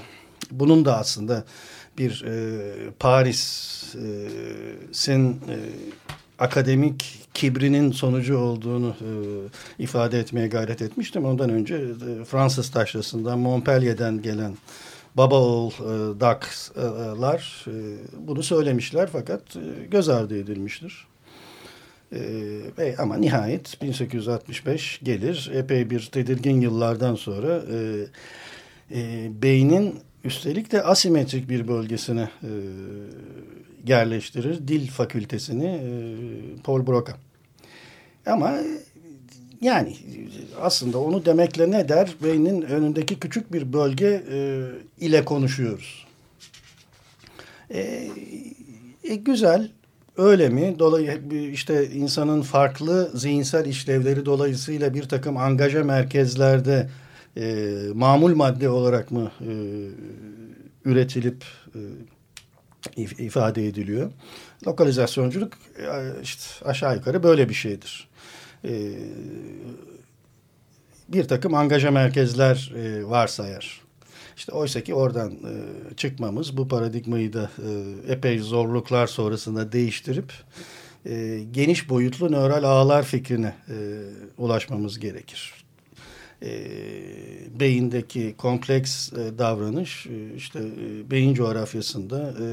bunun 0.50 0.84
da 0.84 0.98
aslında 0.98 1.44
bir 1.98 2.24
e, 2.26 2.90
Paris'in 2.98 4.00
e, 5.30 5.56
akademik 6.38 7.20
kibrinin 7.34 7.92
sonucu 7.92 8.38
olduğunu 8.38 8.88
e, 8.88 9.10
ifade 9.82 10.18
etmeye 10.18 10.48
gayret 10.48 10.82
etmiştim. 10.82 11.24
Ondan 11.24 11.50
önce 11.50 11.74
e, 11.74 12.24
Fransız 12.24 12.70
taşrasından 12.70 13.38
Montpellier'den 13.38 14.22
gelen 14.22 14.56
baba 15.14 15.40
oğul 15.40 15.70
e, 15.70 16.20
Dax'lar 16.20 17.66
e, 17.66 17.72
bunu 18.26 18.42
söylemişler 18.42 19.08
fakat 19.12 19.56
e, 19.56 19.86
göz 19.90 20.08
ardı 20.08 20.38
edilmiştir. 20.38 21.06
E, 22.12 22.96
ama 22.98 23.16
nihayet 23.16 23.82
1865 23.82 25.00
gelir. 25.02 25.50
Epey 25.54 25.90
bir 25.90 26.08
tedirgin 26.12 26.60
yıllardan 26.60 27.14
sonra 27.14 27.62
e, 27.72 28.06
e, 28.94 29.30
beynin 29.42 30.00
Üstelik 30.24 30.72
de 30.72 30.82
asimetrik 30.82 31.48
bir 31.48 31.68
bölgesine 31.68 32.28
e, 32.42 32.50
yerleştirir. 33.86 34.68
Dil 34.68 34.88
fakültesini 34.88 35.66
e, 35.66 35.90
Paul 36.64 36.86
Broca. 36.86 37.12
Ama 38.26 38.58
yani 39.60 39.96
aslında 40.60 40.98
onu 40.98 41.24
demekle 41.24 41.70
ne 41.70 41.88
der? 41.88 42.14
Beynin 42.22 42.62
önündeki 42.62 43.20
küçük 43.20 43.52
bir 43.52 43.72
bölge 43.72 44.22
e, 44.32 44.66
ile 45.00 45.24
konuşuyoruz. 45.24 46.06
E, 47.70 48.08
e, 49.04 49.14
güzel, 49.14 49.70
öyle 50.16 50.48
mi? 50.48 50.78
Dolayı 50.78 51.20
işte 51.52 51.90
insanın 51.90 52.42
farklı 52.42 53.10
zihinsel 53.14 53.66
işlevleri 53.66 54.26
dolayısıyla 54.26 54.94
bir 54.94 55.02
takım 55.02 55.36
angaja 55.36 55.84
merkezlerde 55.84 56.88
e, 57.36 57.74
mamul 57.94 58.34
madde 58.34 58.68
olarak 58.68 59.10
mı 59.10 59.30
e, 59.40 59.52
üretilip 60.84 61.44
e, 62.96 63.02
ifade 63.02 63.66
ediliyor? 63.66 64.10
Lokalizasyonculuk 64.66 65.52
e, 65.78 66.22
işte 66.22 66.64
aşağı 66.64 66.96
yukarı 66.96 67.22
böyle 67.22 67.48
bir 67.48 67.54
şeydir. 67.54 68.08
E, 68.64 68.72
bir 71.08 71.24
takım 71.24 71.54
angaja 71.54 71.90
merkezler 71.90 72.72
e, 72.76 73.04
varsa 73.04 73.48
eğer. 73.48 73.80
İşte 74.36 74.52
oysa 74.52 74.80
ki 74.80 74.94
oradan 74.94 75.30
e, 75.30 75.54
çıkmamız 75.96 76.56
bu 76.56 76.68
paradigmayı 76.68 77.32
da 77.32 77.50
e, 77.58 78.12
epey 78.12 78.38
zorluklar 78.38 79.06
sonrasında 79.06 79.72
değiştirip 79.72 80.32
e, 81.06 81.40
geniş 81.50 81.88
boyutlu 81.88 82.32
nöral 82.32 82.64
ağlar 82.64 83.02
fikrine 83.02 83.54
e, 83.68 83.76
ulaşmamız 84.38 84.98
gerekir. 84.98 85.59
E, 86.42 86.50
beyindeki 87.60 88.34
kompleks 88.38 89.12
e, 89.12 89.38
davranış 89.38 90.06
e, 90.06 90.34
işte 90.36 90.58
e, 90.58 91.10
beyin 91.10 91.34
coğrafyasında 91.34 92.34
e, 92.40 92.46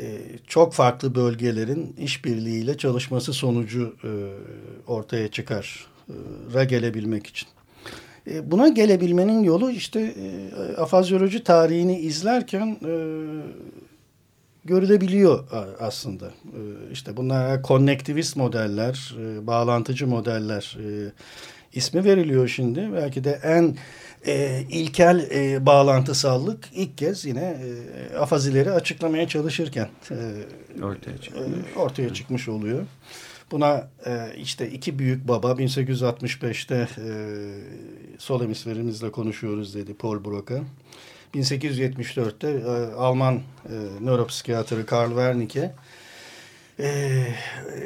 e, 0.00 0.18
çok 0.46 0.74
farklı 0.74 1.14
bölgelerin 1.14 1.96
işbirliğiyle 1.98 2.78
çalışması 2.78 3.32
sonucu 3.32 3.96
e, 4.04 4.10
ortaya 4.86 5.28
çıkar 5.28 5.86
e, 6.08 6.14
ra 6.54 6.64
gelebilmek 6.64 7.26
için. 7.26 7.48
E, 8.30 8.50
buna 8.50 8.68
gelebilmenin 8.68 9.42
yolu 9.42 9.70
işte 9.70 10.00
e, 10.00 10.76
afazyoloji 10.76 11.44
tarihini 11.44 11.98
izlerken 11.98 12.76
e, 12.86 12.92
görülebiliyor 14.64 15.44
aslında. 15.80 16.26
E, 16.26 16.60
işte 16.92 17.16
bunlar 17.16 17.62
konnektivist 17.62 18.36
modeller, 18.36 19.14
bağlantıcı 19.42 20.06
modeller 20.06 20.78
e, 20.80 21.12
ismi 21.72 22.04
veriliyor 22.04 22.48
şimdi. 22.48 22.92
Belki 22.92 23.24
de 23.24 23.40
en 23.42 23.76
e, 24.26 24.62
ilkel 24.70 25.28
e, 25.30 25.66
bağlantısallık 25.66 26.68
ilk 26.72 26.98
kez 26.98 27.24
yine 27.24 27.56
e, 28.12 28.16
afazileri 28.16 28.70
açıklamaya 28.70 29.28
çalışırken 29.28 29.88
e, 30.10 30.16
ortaya, 30.82 31.18
çıkmış. 31.18 31.42
E, 31.76 31.78
ortaya 31.78 32.14
çıkmış 32.14 32.48
oluyor. 32.48 32.86
Buna 33.50 33.88
e, 34.06 34.36
işte 34.36 34.70
iki 34.70 34.98
büyük 34.98 35.28
baba 35.28 35.52
1865'te 35.52 36.88
e, 36.98 37.08
sol 38.18 38.42
hemisferimizle 38.42 39.10
konuşuyoruz 39.10 39.74
dedi 39.74 39.94
Paul 39.94 40.24
Broca. 40.24 40.62
1874'te 41.34 42.50
e, 42.50 42.94
Alman 42.94 43.34
e, 43.34 43.40
nöropsikiyatrı 44.00 44.86
Karl 44.86 45.08
Wernicke 45.08 45.72
e, 46.80 47.26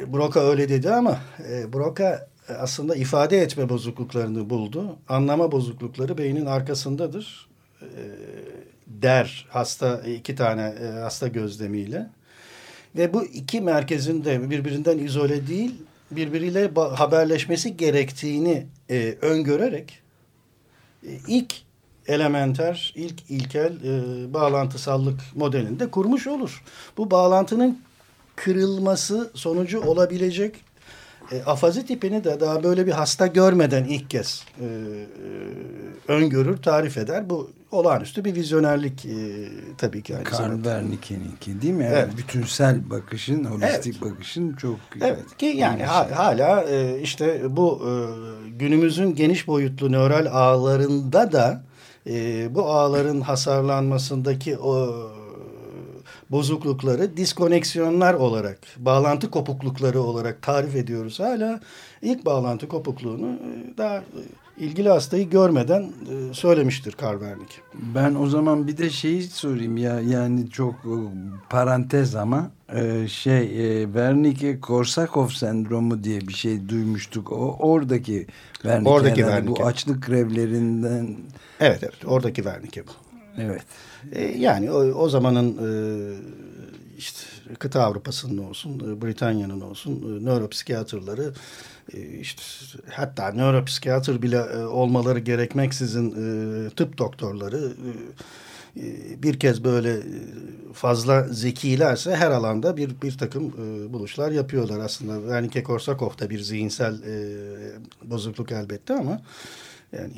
Broca 0.07 0.39
öyle 0.39 0.69
dedi 0.69 0.91
ama 0.91 1.19
e, 1.49 1.73
Broca 1.73 2.30
aslında 2.59 2.95
ifade 2.95 3.37
etme 3.37 3.69
bozukluklarını 3.69 4.49
buldu. 4.49 4.97
Anlama 5.09 5.51
bozuklukları 5.51 6.17
beynin 6.17 6.45
arkasındadır 6.45 7.49
e, 7.81 7.87
der 8.87 9.47
hasta 9.49 10.01
iki 10.01 10.35
tane 10.35 10.75
e, 10.81 10.85
hasta 10.85 11.27
gözlemiyle. 11.27 12.09
Ve 12.95 13.13
bu 13.13 13.25
iki 13.25 13.61
merkezin 13.61 14.25
de 14.25 14.49
birbirinden 14.49 14.97
izole 14.97 15.47
değil, 15.47 15.75
birbiriyle 16.11 16.71
haberleşmesi 16.75 17.77
gerektiğini 17.77 18.65
e, 18.89 19.17
öngörerek 19.21 19.99
e, 21.07 21.09
ilk 21.27 21.53
elementer, 22.07 22.93
ilk 22.95 23.29
ilkel 23.29 23.73
e, 23.83 24.33
bağlantısallık 24.33 25.19
modelinde 25.35 25.91
kurmuş 25.91 26.27
olur. 26.27 26.63
Bu 26.97 27.11
bağlantının 27.11 27.79
kırılması 28.35 29.31
sonucu 29.33 29.81
olabilecek 29.81 30.55
e, 31.31 31.43
afazi 31.45 31.85
tipini 31.85 32.23
de 32.23 32.39
daha 32.39 32.63
böyle 32.63 32.87
bir 32.87 32.91
hasta 32.91 33.27
görmeden 33.27 33.83
ilk 33.83 34.09
kez 34.09 34.43
e, 34.59 34.65
e, 34.65 34.67
öngörür, 36.07 36.57
tarif 36.57 36.97
eder. 36.97 37.29
Bu 37.29 37.51
olağanüstü 37.71 38.25
bir 38.25 38.35
vizyonerlik 38.35 39.05
e, 39.05 39.47
tabii 39.77 40.03
ki. 40.03 40.15
Karl 40.23 40.55
Wernicke'ninki 40.55 41.61
değil 41.61 41.73
mi? 41.73 41.87
Evet. 41.89 41.97
Yani 41.97 42.17
bütünsel 42.17 42.89
bakışın, 42.89 43.43
holistik 43.45 43.97
evet. 44.01 44.13
bakışın 44.13 44.53
çok... 44.53 44.79
Evet 45.01 45.37
ki 45.37 45.45
yani 45.45 45.83
ha, 45.83 46.09
hala 46.15 46.63
e, 46.63 46.99
işte 47.01 47.41
bu 47.55 47.81
e, 47.85 47.91
günümüzün 48.49 49.15
geniş 49.15 49.47
boyutlu 49.47 49.91
nöral 49.91 50.27
ağlarında 50.31 51.31
da 51.31 51.63
e, 52.07 52.47
bu 52.55 52.65
ağların 52.65 53.21
hasarlanmasındaki 53.21 54.57
o 54.57 54.95
bozuklukları 56.31 57.17
diskoneksiyonlar 57.17 58.13
olarak, 58.13 58.59
bağlantı 58.77 59.31
kopuklukları 59.31 60.01
olarak 60.01 60.41
tarif 60.41 60.75
ediyoruz. 60.75 61.19
Hala 61.19 61.59
ilk 62.01 62.25
bağlantı 62.25 62.67
kopukluğunu 62.67 63.27
e, 63.27 63.77
daha 63.77 63.97
e, 63.97 64.01
ilgili 64.57 64.89
hastayı 64.89 65.29
görmeden 65.29 65.81
e, 65.81 66.33
söylemiştir 66.33 66.91
Karvernik. 66.91 67.61
Ben 67.73 68.15
o 68.15 68.27
zaman 68.27 68.67
bir 68.67 68.77
de 68.77 68.89
şeyi 68.89 69.23
sorayım 69.23 69.77
ya 69.77 70.01
yani 70.01 70.49
çok 70.49 70.75
parantez 71.49 72.15
ama 72.15 72.51
şey 73.07 73.47
Wernicke 73.83 74.59
Korsakov 74.59 75.27
sendromu 75.27 76.03
diye 76.03 76.21
bir 76.21 76.33
şey 76.33 76.69
duymuştuk. 76.69 77.31
O 77.31 77.57
oradaki 77.59 78.27
Wernicke, 78.53 78.89
oradaki 78.89 79.15
Wernicke. 79.15 79.61
bu 79.61 79.65
açlık 79.65 80.05
grevlerinden. 80.05 81.17
Evet 81.59 81.79
evet 81.83 82.05
oradaki 82.05 82.35
Wernicke 82.35 82.87
bu. 82.87 83.10
Evet. 83.37 83.61
E, 84.11 84.23
yani 84.23 84.71
o, 84.71 84.77
o 84.77 85.09
zamanın 85.09 85.57
e, 85.57 85.69
işte 86.97 87.27
kıta 87.59 87.83
Avrupa'sının 87.83 88.37
olsun, 88.37 88.79
e, 88.79 89.01
Britanya'nın 89.01 89.61
olsun 89.61 89.91
e, 89.91 90.25
nöropsikiyatrları 90.25 91.33
e, 91.93 92.01
işte 92.01 92.41
hatta 92.91 93.31
nöropsikiyatr 93.31 94.21
bile 94.21 94.41
olmaları 94.55 95.19
gerekmeksizin 95.19 96.69
tıp 96.69 96.97
doktorları 96.97 97.73
bir 99.23 99.39
kez 99.39 99.63
böyle 99.63 99.97
fazla 100.73 101.27
zekilerse 101.27 102.15
her 102.15 102.31
alanda 102.31 102.77
bir 102.77 103.01
bir 103.01 103.17
takım 103.17 103.53
buluşlar 103.93 104.31
yapıyorlar 104.31 104.79
aslında. 104.79 105.35
Yani 105.35 105.49
Kekorsakov 105.49 106.09
da 106.19 106.29
bir 106.29 106.39
zihinsel 106.39 106.97
bozukluk 108.03 108.51
elbette 108.51 108.93
ama 108.93 109.21
yani 109.93 110.11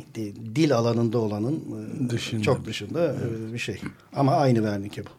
dil 0.55 0.75
alanında 0.75 1.17
olanın 1.17 1.63
e, 2.05 2.09
dışında. 2.09 2.41
çok 2.41 2.65
dışında 2.65 3.05
e, 3.05 3.05
evet. 3.05 3.53
bir 3.53 3.57
şey. 3.57 3.81
Ama 4.15 4.31
aynı 4.31 4.57
Wernicke 4.57 5.05
bu. 5.05 5.09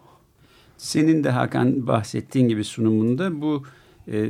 Senin 0.77 1.23
de 1.23 1.29
Hakan 1.29 1.87
bahsettiğin 1.87 2.47
gibi 2.49 2.63
sunumunda 2.63 3.41
bu 3.41 3.63
e, 4.11 4.29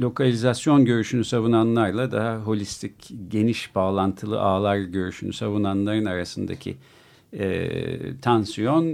lokalizasyon 0.00 0.84
görüşünü 0.84 1.24
savunanlarla 1.24 2.12
daha 2.12 2.36
holistik, 2.36 2.92
geniş 3.28 3.74
bağlantılı 3.74 4.40
ağlar 4.40 4.76
görüşünü 4.76 5.32
savunanların 5.32 6.04
arasındaki 6.04 6.76
e, 7.32 7.70
tansiyon 8.22 8.84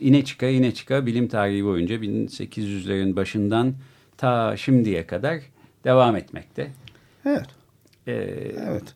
ine 0.00 0.24
çıka 0.24 0.46
ine 0.46 0.74
çıka 0.74 1.06
bilim 1.06 1.28
tarihi 1.28 1.64
boyunca 1.64 1.96
1800'lerin 1.96 3.16
başından 3.16 3.74
ta 4.16 4.56
şimdiye 4.56 5.06
kadar 5.06 5.40
devam 5.84 6.16
etmekte. 6.16 6.70
Evet. 7.26 7.46
E, 8.06 8.12
evet. 8.68 8.94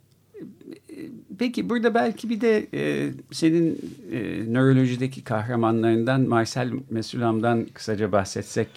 Peki 1.39 1.71
burada 1.71 1.95
belki 1.95 2.31
bir 2.31 2.41
de 2.41 2.67
e, 2.75 3.11
senin 3.33 3.79
e, 4.13 4.19
nörolojideki 4.53 5.25
kahramanlarından 5.25 6.21
Marcel 6.21 6.71
Mesulam'dan 6.91 7.67
kısaca 7.75 8.13
bahsetsek. 8.13 8.69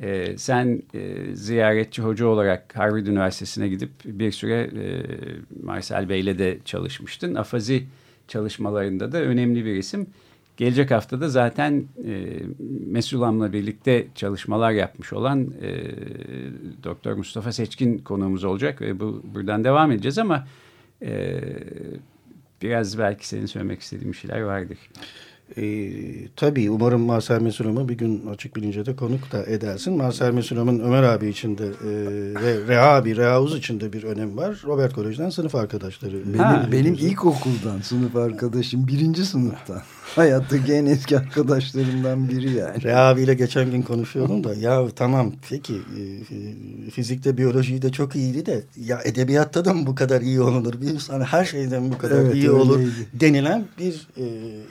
E, 0.00 0.38
sen 0.38 0.82
e, 0.94 1.34
ziyaretçi 1.34 2.02
hoca 2.02 2.26
olarak 2.26 2.76
Harvard 2.76 3.06
Üniversitesi'ne 3.06 3.68
gidip 3.68 3.90
bir 4.04 4.32
süre 4.32 4.60
e, 4.60 5.02
Marcel 5.62 6.08
Bey'le 6.08 6.38
de 6.38 6.58
çalışmıştın. 6.64 7.34
Afazi 7.34 7.84
çalışmalarında 8.28 9.12
da 9.12 9.22
önemli 9.22 9.64
bir 9.64 9.74
isim. 9.74 10.06
Gelecek 10.56 10.90
hafta 10.90 11.20
da 11.20 11.28
zaten 11.28 11.84
e, 12.06 12.40
Mesulam'la 12.86 13.52
birlikte 13.52 14.06
çalışmalar 14.14 14.70
yapmış 14.70 15.12
olan 15.12 15.46
e, 15.62 15.70
Doktor 16.84 17.12
Mustafa 17.12 17.52
Seçkin 17.52 17.98
konuğumuz 17.98 18.44
olacak 18.44 18.80
ve 18.80 19.00
bu 19.00 19.22
buradan 19.34 19.64
devam 19.64 19.92
edeceğiz 19.92 20.18
ama 20.18 20.46
biraz 22.62 22.98
belki 22.98 23.28
senin 23.28 23.46
söylemek 23.46 23.80
istediğin 23.80 24.12
şeyler 24.12 24.40
vardır. 24.40 24.78
E, 25.56 25.90
tabii 26.36 26.70
umarım 26.70 27.00
Marcel 27.00 27.40
Mesulam'ı 27.40 27.88
bir 27.88 27.98
gün 27.98 28.26
açık 28.26 28.56
bilince 28.56 28.86
de 28.86 28.96
konuk 28.96 29.32
da 29.32 29.46
edersin. 29.46 29.96
Marcel 29.96 30.32
Mesulam'ın 30.32 30.80
Ömer 30.80 31.02
abi 31.02 31.28
içinde 31.28 31.64
e, 31.64 31.90
ve 32.42 32.68
Reha 32.68 32.94
abi, 32.94 33.16
Reha 33.16 33.42
Uz 33.42 33.58
içinde 33.58 33.92
bir 33.92 34.04
önem 34.04 34.36
var. 34.36 34.62
Robert 34.64 34.94
Kolej'den 34.94 35.30
sınıf 35.30 35.54
arkadaşları. 35.54 36.12
Benim, 36.26 36.38
ha, 36.38 36.68
benim 36.72 36.94
ilkokuldan 36.94 37.80
sınıf 37.80 38.16
arkadaşım 38.16 38.88
birinci 38.88 39.24
sınıftan. 39.24 39.82
Hayattaki 40.16 40.72
en 40.72 40.86
eski 40.86 41.18
arkadaşlarımdan 41.18 42.28
biri 42.28 42.50
yani. 42.50 42.82
Reha 42.82 43.08
abiyle 43.08 43.34
geçen 43.34 43.70
gün 43.70 43.82
konuşuyordum 43.82 44.44
da 44.44 44.54
ya 44.54 44.88
tamam 44.96 45.32
peki 45.50 45.74
e, 45.74 46.90
fizikte 46.90 47.38
biyolojiyi 47.38 47.82
de 47.82 47.92
çok 47.92 48.16
iyiydi 48.16 48.46
de 48.46 48.62
ya 48.76 49.00
edebiyatta 49.04 49.64
da 49.64 49.74
mı 49.74 49.86
bu 49.86 49.94
kadar 49.94 50.20
iyi 50.20 50.40
olunur? 50.40 50.80
Bir 50.80 50.86
insan 50.86 51.20
her 51.20 51.44
şeyden 51.44 51.90
bu 51.90 51.98
kadar 51.98 52.16
evet, 52.16 52.34
iyi 52.34 52.50
öyleydi. 52.50 52.50
olur 52.50 52.80
denilen 53.12 53.64
bir 53.78 54.08
e, 54.16 54.24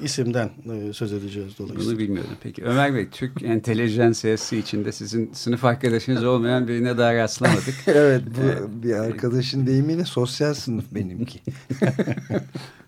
isimden 0.03 0.49
söz 0.93 1.13
edeceğiz 1.13 1.53
dolayısıyla. 1.59 1.91
Bunu 1.91 1.99
bilmiyordum. 1.99 2.33
Peki 2.43 2.63
Ömer 2.63 2.95
Bey, 2.95 3.07
Türk 3.09 3.43
entelejansiyası 3.43 4.55
içinde 4.55 4.91
sizin 4.91 5.33
sınıf 5.33 5.65
arkadaşınız 5.65 6.23
olmayan 6.23 6.67
birine 6.67 6.97
daha 6.97 7.13
rastlamadık. 7.13 7.75
evet, 7.87 8.21
bu 8.25 8.83
bir 8.83 8.93
arkadaşın 8.93 9.67
deyimiyle 9.67 10.05
sosyal 10.05 10.53
sınıf 10.53 10.85
benimki. 10.91 11.39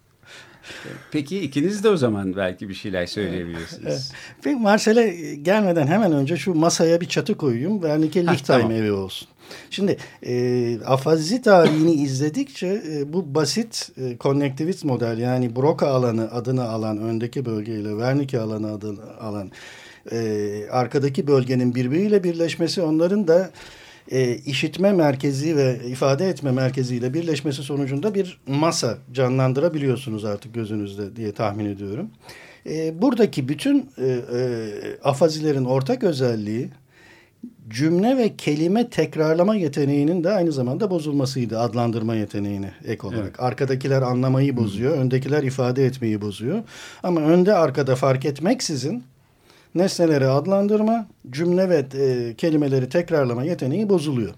Peki 1.11 1.39
ikiniz 1.39 1.83
de 1.83 1.89
o 1.89 1.97
zaman 1.97 2.35
belki 2.35 2.69
bir 2.69 2.73
şeyler 2.73 3.05
söyleyebilirsiniz. 3.05 4.11
Peki 4.41 4.55
Marsel'e 4.55 5.35
gelmeden 5.35 5.87
hemen 5.87 6.11
önce 6.11 6.37
şu 6.37 6.53
masaya 6.53 7.01
bir 7.01 7.05
çatı 7.05 7.37
koyayım. 7.37 7.73
Wernicke 7.73 8.21
Lichtheim 8.27 8.61
tamam. 8.61 8.71
evi 8.71 8.91
olsun. 8.91 9.27
Şimdi 9.69 9.97
e, 10.25 10.77
afazi 10.85 11.41
tarihini 11.41 11.91
izledikçe 11.93 12.67
e, 12.67 13.13
bu 13.13 13.35
basit 13.35 13.89
e, 13.97 14.17
konnektivist 14.17 14.85
model 14.85 15.17
yani 15.17 15.55
Broca 15.55 15.87
alanı 15.87 16.31
adını 16.31 16.69
alan 16.69 16.97
öndeki 16.97 17.45
bölgeyle 17.45 17.89
Wernicke 17.89 18.39
alanı 18.39 18.71
adını 18.71 19.17
alan 19.19 19.51
e, 20.11 20.69
arkadaki 20.71 21.27
bölgenin 21.27 21.75
birbiriyle 21.75 22.23
birleşmesi 22.23 22.81
onların 22.81 23.27
da 23.27 23.49
e, 24.11 24.35
işitme 24.35 24.91
merkezi 24.91 25.57
ve 25.57 25.79
ifade 25.85 26.29
etme 26.29 26.51
merkeziyle 26.51 27.13
birleşmesi 27.13 27.63
sonucunda 27.63 28.15
bir 28.15 28.39
masa 28.47 28.97
canlandırabiliyorsunuz 29.13 30.25
artık 30.25 30.53
gözünüzde 30.53 31.15
diye 31.15 31.31
tahmin 31.31 31.65
ediyorum. 31.65 32.09
E, 32.65 33.01
buradaki 33.01 33.49
bütün 33.49 33.89
e, 33.97 34.05
e, 34.07 34.69
afazilerin 35.03 35.65
ortak 35.65 36.03
özelliği 36.03 36.69
cümle 37.69 38.17
ve 38.17 38.35
kelime 38.35 38.89
tekrarlama 38.89 39.55
yeteneğinin 39.55 40.23
de 40.23 40.29
aynı 40.31 40.51
zamanda 40.51 40.89
bozulmasıydı 40.89 41.59
adlandırma 41.59 42.15
yeteneğini 42.15 42.71
ek 42.85 43.07
olarak. 43.07 43.23
Evet. 43.23 43.39
Arkadakiler 43.39 44.01
anlamayı 44.01 44.57
bozuyor, 44.57 44.95
hmm. 44.95 45.01
öndekiler 45.01 45.43
ifade 45.43 45.85
etmeyi 45.85 46.21
bozuyor. 46.21 46.63
Ama 47.03 47.21
önde 47.21 47.53
arkada 47.53 47.95
fark 47.95 48.25
etmeksizin 48.25 49.03
nesneleri 49.75 50.27
adlandırma, 50.27 51.07
cümle 51.29 51.69
ve 51.69 51.85
e, 51.93 52.35
kelimeleri 52.35 52.89
tekrarlama 52.89 53.43
yeteneği 53.43 53.89
bozuluyor. 53.89 54.33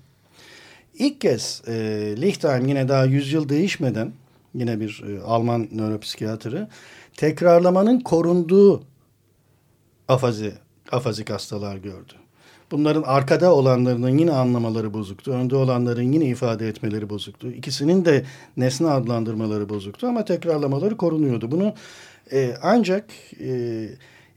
İlk 0.93 1.21
kez 1.21 1.61
e, 1.67 1.73
Lichtheim 2.17 2.67
yine 2.67 2.87
daha 2.87 3.05
yüzyıl 3.05 3.49
değişmeden 3.49 4.11
yine 4.53 4.79
bir 4.79 5.03
e, 5.07 5.21
Alman 5.21 5.67
nöropsikiyatrı 5.71 6.67
tekrarlamanın 7.17 7.99
korunduğu 7.99 8.83
afazi, 10.07 10.53
afazik 10.91 11.29
hastalar 11.29 11.77
gördü. 11.77 12.13
Bunların 12.71 13.03
arkada 13.03 13.53
olanlarının 13.53 14.17
yine 14.17 14.31
anlamaları 14.31 14.93
bozuktu. 14.93 15.31
Önde 15.31 15.55
olanların 15.55 16.11
yine 16.11 16.25
ifade 16.25 16.67
etmeleri 16.67 17.09
bozuktu. 17.09 17.51
İkisinin 17.51 18.05
de 18.05 18.25
nesne 18.57 18.89
adlandırmaları 18.89 19.69
bozuktu 19.69 20.07
ama 20.07 20.25
tekrarlamaları 20.25 20.97
korunuyordu. 20.97 21.51
Bunu 21.51 21.73
e, 22.31 22.55
ancak 22.61 23.05
e, 23.39 23.87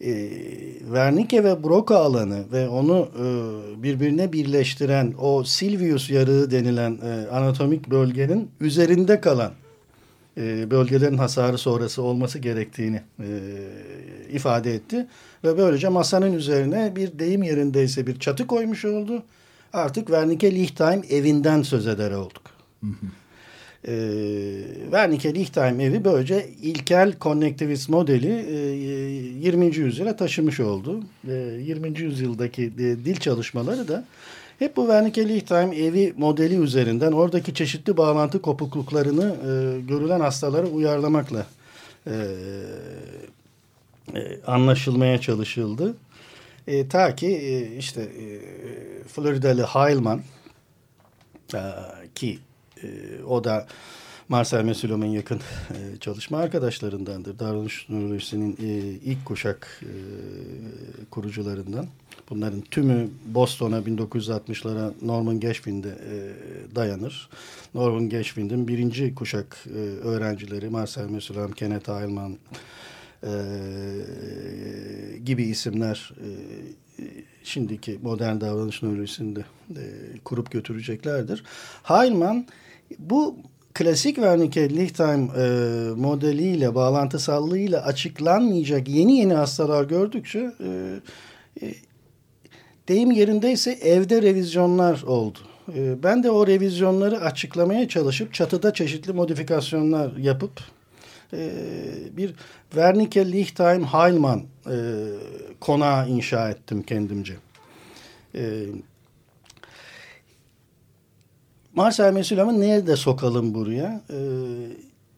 e, 0.00 0.30
Wernicke 0.78 1.44
ve 1.44 1.64
Broca 1.64 1.96
alanı 1.96 2.44
ve 2.52 2.68
onu 2.68 3.08
e, 3.18 3.82
birbirine 3.82 4.32
birleştiren 4.32 5.14
o 5.20 5.44
Silvius 5.44 6.10
yarığı 6.10 6.50
denilen 6.50 6.98
e, 7.02 7.28
anatomik 7.30 7.90
bölgenin 7.90 8.50
üzerinde 8.60 9.20
kalan 9.20 9.52
e, 10.36 10.70
bölgelerin 10.70 11.18
hasarı 11.18 11.58
sonrası 11.58 12.02
olması 12.02 12.38
gerektiğini 12.38 13.02
e, 13.20 13.28
ifade 14.32 14.74
etti. 14.74 15.06
Ve 15.44 15.58
böylece 15.58 15.88
masanın 15.88 16.32
üzerine 16.32 16.96
bir 16.96 17.18
deyim 17.18 17.42
yerindeyse 17.42 18.06
bir 18.06 18.18
çatı 18.18 18.46
koymuş 18.46 18.84
oldu. 18.84 19.22
Artık 19.72 20.06
Wernicke 20.06 20.54
Lichtheim 20.54 21.02
evinden 21.10 21.62
söz 21.62 21.86
eder 21.86 22.10
olduk. 22.10 22.42
Hı 22.80 22.86
hı. 22.86 23.06
E, 23.88 23.92
Wernicke 24.84 25.34
Lichtheim 25.34 25.80
evi 25.80 26.04
böylece 26.04 26.48
ilkel 26.62 27.12
konnektivist 27.12 27.88
modeli 27.88 28.32
e, 28.32 28.56
20. 29.46 29.76
yüzyıla 29.76 30.16
taşımış 30.16 30.60
oldu. 30.60 31.00
E, 31.28 31.32
20. 31.32 32.00
yüzyıldaki 32.00 32.62
e, 32.62 32.78
dil 32.78 33.16
çalışmaları 33.16 33.88
da 33.88 34.04
hep 34.58 34.76
bu 34.76 34.82
Wernicke 34.82 35.28
Lichtheim 35.28 35.72
evi 35.72 36.14
modeli 36.16 36.58
üzerinden 36.58 37.12
oradaki 37.12 37.54
çeşitli 37.54 37.96
bağlantı 37.96 38.42
kopukluklarını 38.42 39.24
e, 39.24 39.80
görülen 39.80 40.20
hastalara 40.20 40.66
uyarlamakla 40.66 41.46
e, 42.06 42.12
e, 44.14 44.40
anlaşılmaya 44.46 45.20
çalışıldı. 45.20 45.94
E, 46.66 46.88
ta 46.88 47.14
ki 47.16 47.26
e, 47.26 47.76
işte 47.76 48.02
e, 48.02 48.24
Floridalı 49.08 49.62
Heilman 49.62 50.20
e, 51.54 51.60
ki 52.14 52.38
e, 52.38 52.53
o 53.26 53.44
da 53.44 53.66
Marcel 54.28 54.64
Mesulom'un 54.64 55.06
yakın 55.06 55.36
e, 55.70 55.96
çalışma 56.00 56.38
arkadaşlarındandır. 56.38 57.38
Davranış 57.38 57.86
nörolojisinin 57.88 58.56
e, 58.62 58.68
ilk 59.04 59.24
kuşak 59.24 59.82
e, 59.82 59.90
kurucularından. 61.10 61.86
Bunların 62.30 62.60
tümü 62.60 63.08
Boston'a 63.26 63.78
1960'lara 63.78 64.92
Norman 65.02 65.40
Geschwind'e 65.40 65.88
e, 65.88 66.16
dayanır. 66.74 67.28
Norman 67.74 68.08
Geschwind'in 68.08 68.68
birinci 68.68 69.14
kuşak 69.14 69.66
e, 69.66 69.78
öğrencileri 70.06 70.68
Marcel 70.68 71.10
Mesulom, 71.10 71.52
Kenneth 71.52 71.88
Heilman 71.88 72.36
e, 73.22 73.32
gibi 75.24 75.42
isimler 75.42 76.12
e, 76.18 76.28
şimdiki 77.42 77.98
modern 78.02 78.40
davranış 78.40 78.82
nörolojisinde 78.82 79.44
e, 79.70 79.82
kurup 80.24 80.50
götüreceklerdir. 80.50 81.44
Heilman 81.82 82.46
bu 82.98 83.36
klasik 83.74 84.16
Wernicke-Lichtheim 84.16 85.30
e, 85.36 85.94
modeliyle, 85.94 86.74
bağlantısallığıyla 86.74 87.84
açıklanmayacak 87.84 88.88
yeni 88.88 89.16
yeni 89.16 89.34
hastalar 89.34 89.84
gördükçe 89.84 90.38
e, 90.38 91.00
e, 91.62 91.74
deyim 92.88 93.10
yerindeyse 93.10 93.70
evde 93.70 94.22
revizyonlar 94.22 95.02
oldu. 95.02 95.38
E, 95.74 96.02
ben 96.02 96.22
de 96.22 96.30
o 96.30 96.46
revizyonları 96.46 97.20
açıklamaya 97.20 97.88
çalışıp 97.88 98.34
çatıda 98.34 98.74
çeşitli 98.74 99.12
modifikasyonlar 99.12 100.16
yapıp 100.16 100.60
e, 101.32 101.50
bir 102.12 102.34
Wernicke 102.70 103.32
Lichtheim 103.32 103.84
Heilmann 103.84 104.42
e, 104.66 104.76
konağı 105.60 106.08
inşa 106.08 106.50
ettim 106.50 106.82
kendimce. 106.82 107.34
E, 108.34 108.64
Marcel 111.74 112.12
Mesulam'ı 112.12 112.60
nerede 112.60 112.96
sokalım 112.96 113.54
buraya? 113.54 114.02
E, 114.10 114.18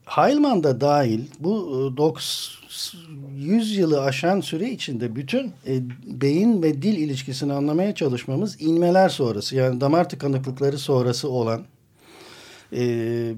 Heilmann 0.05 0.63
da 0.63 0.81
dahil 0.81 1.21
bu 1.39 1.93
100 3.35 3.77
e, 3.77 3.81
yılı 3.81 4.01
aşan 4.01 4.41
süre 4.41 4.69
içinde 4.69 5.15
bütün 5.15 5.45
e, 5.67 5.81
beyin 6.05 6.63
ve 6.63 6.81
dil 6.81 6.97
ilişkisini 6.97 7.53
anlamaya 7.53 7.95
çalışmamız 7.95 8.61
inmeler 8.61 9.09
sonrası 9.09 9.55
yani 9.55 9.81
damar 9.81 10.09
tıkanıklıkları 10.09 10.77
sonrası 10.77 11.29
olan 11.29 11.61
e, 12.73 12.81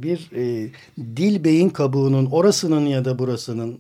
bir 0.04 0.30
e, 0.36 0.72
dil 0.98 1.44
beyin 1.44 1.70
kabuğunun 1.70 2.26
orasının 2.26 2.86
ya 2.86 3.06
da 3.06 3.20
burasının 3.20 3.80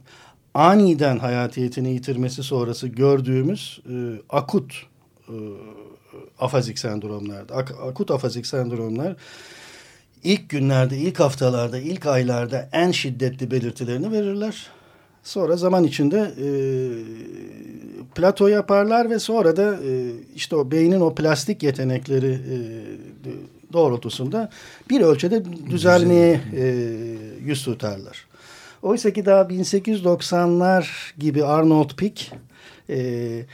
aniden 0.53 1.19
hayatiyetini 1.19 1.93
yitirmesi 1.93 2.43
sonrası 2.43 2.87
gördüğümüz 2.87 3.81
e, 3.89 3.95
akut 4.29 4.73
e, 5.27 5.35
afazik 6.39 6.79
sendromlarda. 6.79 7.55
Ak 7.55 7.71
akut 7.71 8.11
afazik 8.11 8.45
sendromlar 8.45 9.15
ilk 10.23 10.49
günlerde, 10.49 10.97
ilk 10.97 11.19
haftalarda, 11.19 11.77
ilk 11.79 12.05
aylarda 12.05 12.69
en 12.71 12.91
şiddetli 12.91 13.51
belirtilerini 13.51 14.11
verirler. 14.11 14.67
Sonra 15.23 15.57
zaman 15.57 15.83
içinde 15.83 16.17
e, 16.17 16.47
plato 18.15 18.47
yaparlar 18.47 19.09
ve 19.09 19.19
sonra 19.19 19.57
da 19.57 19.73
e, 19.73 20.11
işte 20.35 20.55
o 20.55 20.71
beynin 20.71 20.99
o 20.99 21.15
plastik 21.15 21.63
yetenekleri 21.63 22.31
e, 22.31 22.57
doğrultusunda 23.73 24.49
bir 24.89 25.01
ölçüde 25.01 25.43
düzelmeye 25.69 26.41
e, 26.55 26.65
yüz 27.45 27.63
tutarlar. 27.63 28.27
Oysa 28.81 29.13
ki 29.13 29.25
daha 29.25 29.41
1890'lar 29.41 30.85
gibi 31.17 31.43
Arnold 31.43 31.89
Pick 31.89 32.31
e, 32.89 33.45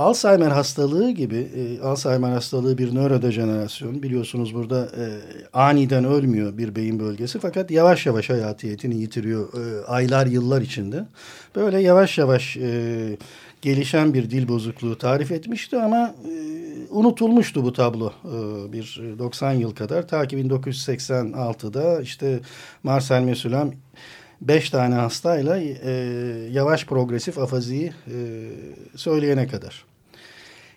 Alzheimer 0.00 0.50
hastalığı 0.50 1.10
gibi, 1.10 1.36
e, 1.36 1.80
Alzheimer 1.82 2.30
hastalığı 2.30 2.78
bir 2.78 2.94
nörodejenerasyon. 2.94 4.02
Biliyorsunuz 4.02 4.54
burada 4.54 4.84
e, 4.84 5.04
aniden 5.52 6.04
ölmüyor 6.04 6.58
bir 6.58 6.76
beyin 6.76 7.00
bölgesi 7.00 7.38
fakat 7.38 7.70
yavaş 7.70 8.06
yavaş 8.06 8.30
hayatiyetini 8.30 8.96
yitiriyor 8.96 9.48
e, 9.54 9.84
aylar 9.86 10.26
yıllar 10.26 10.62
içinde. 10.62 11.04
Böyle 11.56 11.80
yavaş 11.80 12.18
yavaş 12.18 12.56
e, 12.56 13.18
gelişen 13.62 14.14
bir 14.14 14.30
dil 14.30 14.48
bozukluğu 14.48 14.98
tarif 14.98 15.32
etmişti 15.32 15.78
ama 15.78 16.14
e, 16.24 16.32
unutulmuştu 16.90 17.64
bu 17.64 17.72
tablo 17.72 18.12
e, 18.24 18.72
bir 18.72 19.00
90 19.18 19.52
yıl 19.52 19.74
kadar. 19.74 20.08
Ta 20.08 20.28
ki 20.28 20.36
1986'da 20.36 22.00
işte 22.00 22.40
Marcel 22.82 23.22
Mesulam 23.22 23.72
beş 24.40 24.70
tane 24.70 24.94
hastayla 24.94 25.58
e, 25.58 25.90
yavaş 26.50 26.86
progresif 26.86 27.38
afaziyi 27.38 27.92
e, 28.06 28.16
söyleyene 28.96 29.46
kadar. 29.46 29.89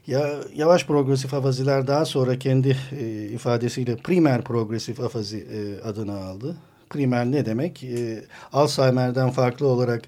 Ya 0.08 0.40
yavaş 0.56 0.86
progresif 0.86 1.34
afaziler 1.34 1.88
daha 1.88 2.06
sonra 2.06 2.40
kendi 2.40 2.78
e, 3.00 3.26
ifadesiyle 3.26 3.96
primer 3.96 4.42
progresif 4.44 5.00
afazi 5.00 5.38
e, 5.38 5.82
adını 5.88 6.18
aldı. 6.18 6.56
Primer 6.90 7.26
ne 7.26 7.46
demek? 7.46 7.84
E, 7.84 8.24
Alzheimer'den 8.54 9.30
farklı 9.30 9.68
olarak 9.68 10.02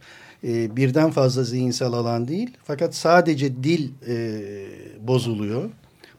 e, 0.43 0.75
birden 0.75 1.11
fazla 1.11 1.43
zihinsel 1.43 1.87
alan 1.87 2.27
değil. 2.27 2.57
Fakat 2.63 2.95
sadece 2.95 3.63
dil 3.63 3.89
e, 4.07 4.41
bozuluyor. 5.07 5.69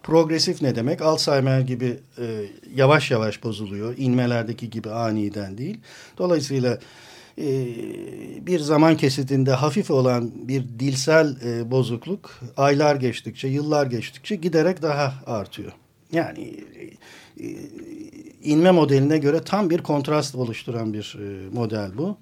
Progresif 0.02 0.62
ne 0.62 0.76
demek? 0.76 1.02
Alzheimer 1.02 1.60
gibi 1.60 1.98
e, 2.18 2.44
yavaş 2.74 3.10
yavaş 3.10 3.44
bozuluyor. 3.44 3.94
İnmelerdeki 3.98 4.70
gibi 4.70 4.90
aniden 4.90 5.58
değil. 5.58 5.80
Dolayısıyla 6.18 6.78
bir 8.46 8.58
zaman 8.58 8.96
kesitinde 8.96 9.52
hafif 9.52 9.90
olan 9.90 10.30
bir 10.48 10.62
dilsel 10.78 11.36
e, 11.44 11.70
bozukluk 11.70 12.40
aylar 12.56 12.96
geçtikçe, 12.96 13.48
yıllar 13.48 13.86
geçtikçe 13.86 14.36
giderek 14.36 14.82
daha 14.82 15.14
artıyor. 15.26 15.72
Yani 16.12 16.54
e, 17.40 17.46
inme 18.42 18.70
modeline 18.70 19.18
göre 19.18 19.42
tam 19.44 19.70
bir 19.70 19.78
kontrast 19.78 20.34
oluşturan 20.34 20.92
bir 20.92 21.18
e, 21.20 21.48
model 21.54 21.90
bu. 21.98 22.16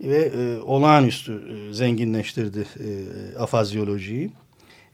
Ve 0.00 0.18
e, 0.18 0.58
olağanüstü 0.60 1.32
e, 1.32 1.74
zenginleştirdi 1.74 2.66
e, 2.78 2.88
afazyolojiyi. 3.38 4.30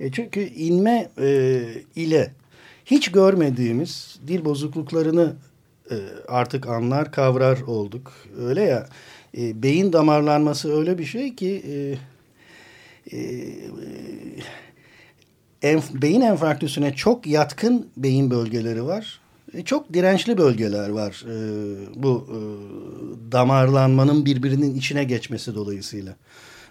E, 0.01 0.13
çünkü 0.13 0.41
inme 0.41 1.11
e, 1.19 1.63
ile 1.97 2.33
hiç 2.85 3.13
görmediğimiz 3.13 4.21
dil 4.27 4.45
bozukluklarını 4.45 5.37
e, 5.91 5.97
artık 6.29 6.67
anlar, 6.67 7.13
kavrar 7.13 7.61
olduk. 7.61 8.13
Öyle 8.39 8.63
ya, 8.63 8.89
e, 9.39 9.63
beyin 9.63 9.93
damarlanması 9.93 10.79
öyle 10.79 10.99
bir 10.99 11.05
şey 11.05 11.35
ki... 11.35 11.63
E, 11.69 11.97
e, 13.13 13.19
enf 15.63 15.95
beyin 15.95 16.21
enfarktüsüne 16.21 16.95
çok 16.95 17.27
yatkın 17.27 17.87
beyin 17.97 18.31
bölgeleri 18.31 18.85
var. 18.85 19.21
E, 19.55 19.65
çok 19.65 19.93
dirençli 19.93 20.39
bölgeler 20.39 20.89
var 20.89 21.25
e, 21.29 21.35
bu 21.95 22.27
e, 22.29 22.39
damarlanmanın 23.33 24.25
birbirinin 24.25 24.75
içine 24.75 25.05
geçmesi 25.05 25.55
dolayısıyla. 25.55 26.17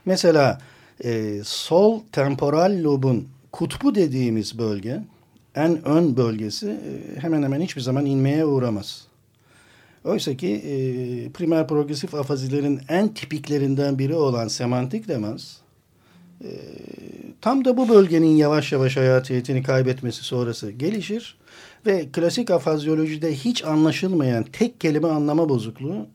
Mesela 0.06 0.62
e, 1.04 1.42
sol 1.44 2.02
temporal 2.12 2.84
lobun 2.84 3.28
kutbu 3.52 3.96
dediğimiz 3.96 4.60
bölge 4.60 5.02
en 5.56 5.86
ön 5.88 6.18
bölgesi 6.18 6.70
e, 6.70 7.22
hemen 7.22 7.44
hemen 7.44 7.62
hiçbir 7.62 7.82
zaman 7.82 8.06
inmeye 8.06 8.46
uğramaz. 8.46 9.11
Oysa 10.06 10.38
ki 10.38 10.48
e, 10.48 10.74
primer 11.30 11.68
progresif 11.68 12.16
afazilerin 12.16 12.82
en 12.90 13.14
tipiklerinden 13.14 14.00
biri 14.00 14.16
olan 14.16 14.48
semantik 14.48 15.08
demans 15.08 15.58
e, 16.44 16.50
tam 17.42 17.66
da 17.66 17.78
bu 17.78 17.90
bölgenin 17.90 18.36
yavaş 18.36 18.72
yavaş 18.72 18.98
hayatiyetini 18.98 19.64
kaybetmesi 19.64 20.24
sonrası 20.24 20.72
gelişir 20.72 21.38
ve 21.86 22.10
klasik 22.14 22.52
afazyolojide 22.52 23.34
hiç 23.36 23.64
anlaşılmayan 23.64 24.44
tek 24.44 24.82
kelime 24.82 25.08
anlama 25.08 25.50
bozukluğu 25.50 26.08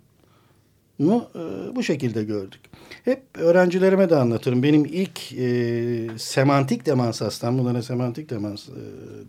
mu 0.99 1.25
e, 1.35 1.77
bu 1.77 1.83
şekilde 1.83 2.25
gördük. 2.25 2.61
Hep 3.05 3.23
öğrencilerime 3.35 4.11
de 4.11 4.17
anlatırım. 4.17 4.63
Benim 4.63 4.85
ilk 4.85 5.33
e, 5.33 6.19
semantik 6.19 6.87
demans 6.87 7.21
hastam, 7.21 7.59
bunlara 7.59 7.83
semantik 7.83 8.31
demans 8.31 8.69
e, 8.69 8.73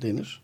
denir. 0.02 0.42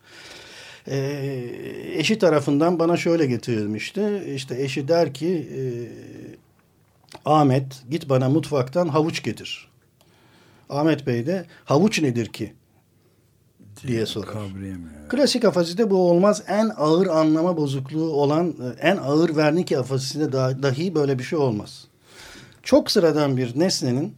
Eşi 1.97 2.17
tarafından 2.17 2.79
bana 2.79 2.97
şöyle 2.97 3.25
getirilmişti. 3.25 4.23
İşte 4.35 4.63
eşi 4.63 4.87
der 4.87 5.13
ki 5.13 5.49
e, 5.57 5.61
Ahmet 7.25 7.83
git 7.89 8.09
bana 8.09 8.29
mutfaktan 8.29 8.87
havuç 8.87 9.23
getir. 9.23 9.69
Ahmet 10.69 11.07
Bey 11.07 11.25
de 11.25 11.45
havuç 11.65 12.01
nedir 12.01 12.25
ki? 12.25 12.53
diye 13.87 14.05
sorar. 14.05 14.27
Klasik 15.09 15.45
afazide 15.45 15.89
bu 15.89 16.09
olmaz. 16.09 16.43
En 16.47 16.71
ağır 16.77 17.07
anlama 17.07 17.57
bozukluğu 17.57 18.11
olan, 18.13 18.47
e, 18.47 18.87
en 18.87 18.97
ağır 18.97 19.27
Wernicke 19.27 19.79
afazisinde 19.79 20.31
dahi 20.63 20.95
böyle 20.95 21.19
bir 21.19 21.23
şey 21.23 21.39
olmaz. 21.39 21.87
Çok 22.63 22.91
sıradan 22.91 23.37
bir 23.37 23.59
nesnenin 23.59 24.15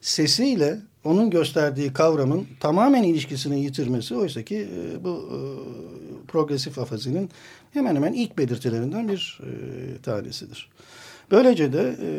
sesiyle 0.00 0.78
onun 1.04 1.30
gösterdiği 1.30 1.92
kavramın 1.92 2.46
tamamen 2.60 3.02
ilişkisini 3.02 3.64
yitirmesi 3.64 4.14
oysa 4.14 4.42
ki 4.42 4.56
e, 4.56 5.04
bu 5.04 5.28
e, 5.32 5.38
progresif 6.26 6.78
afazinin 6.78 7.30
hemen 7.72 7.96
hemen 7.96 8.12
ilk 8.12 8.38
belirtilerinden 8.38 9.08
bir 9.08 9.40
e, 9.42 10.02
tanesidir. 10.02 10.68
Böylece 11.30 11.72
de 11.72 11.96
e, 12.02 12.10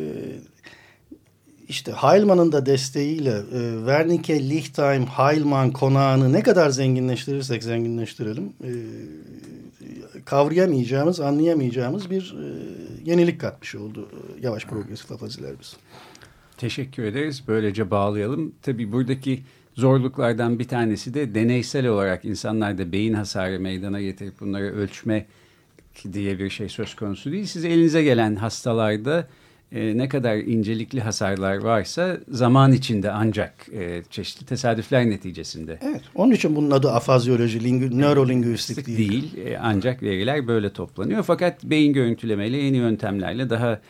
işte 1.67 1.91
Heilmann'ın 1.91 2.51
da 2.51 2.65
desteğiyle 2.65 3.37
e, 3.53 3.77
Wernicke, 3.77 4.49
Lichtheim, 4.49 5.05
Heilmann 5.05 5.71
konağını 5.71 6.33
ne 6.33 6.43
kadar 6.43 6.69
zenginleştirirsek 6.69 7.63
zenginleştirelim 7.63 8.53
e, 8.63 8.71
kavrayamayacağımız, 10.25 11.19
anlayamayacağımız 11.19 12.09
bir 12.09 12.35
e, 12.39 12.47
yenilik 13.09 13.41
katmış 13.41 13.75
oldu 13.75 14.09
e, 14.11 14.45
yavaş 14.45 14.65
progresif 14.65 15.11
afaziler 15.11 15.51
biz. 15.59 15.75
Teşekkür 16.61 17.03
ederiz. 17.03 17.43
Böylece 17.47 17.91
bağlayalım. 17.91 18.53
Tabii 18.61 18.91
buradaki 18.91 19.41
zorluklardan 19.75 20.59
bir 20.59 20.67
tanesi 20.67 21.13
de 21.13 21.35
deneysel 21.35 21.87
olarak 21.87 22.25
insanlarda 22.25 22.91
beyin 22.91 23.13
hasarı 23.13 23.59
meydana 23.59 24.01
getirip 24.01 24.39
bunları 24.39 24.75
ölçme 24.75 25.25
diye 26.13 26.39
bir 26.39 26.49
şey 26.49 26.69
söz 26.69 26.95
konusu 26.95 27.31
değil. 27.31 27.45
Siz 27.45 27.65
elinize 27.65 28.03
gelen 28.03 28.35
hastalarda 28.35 29.27
e, 29.71 29.97
ne 29.97 30.09
kadar 30.09 30.37
incelikli 30.37 31.01
hasarlar 31.01 31.57
varsa 31.57 32.17
zaman 32.29 32.71
içinde 32.71 33.11
ancak 33.11 33.53
e, 33.73 34.03
çeşitli 34.09 34.45
tesadüfler 34.45 35.09
neticesinde. 35.09 35.79
Evet, 35.81 36.01
onun 36.15 36.31
için 36.31 36.55
bunun 36.55 36.71
adı 36.71 36.91
afazyoloji, 36.91 37.63
lingü, 37.63 37.99
nörolinguistik 37.99 38.87
değil. 38.87 38.97
Değil, 38.97 39.47
e, 39.47 39.57
ancak 39.61 40.03
veriler 40.03 40.47
böyle 40.47 40.73
toplanıyor. 40.73 41.23
Fakat 41.23 41.63
beyin 41.63 41.93
görüntülemeyle 41.93 42.57
yeni 42.57 42.77
yöntemlerle 42.77 43.49
daha 43.49 43.81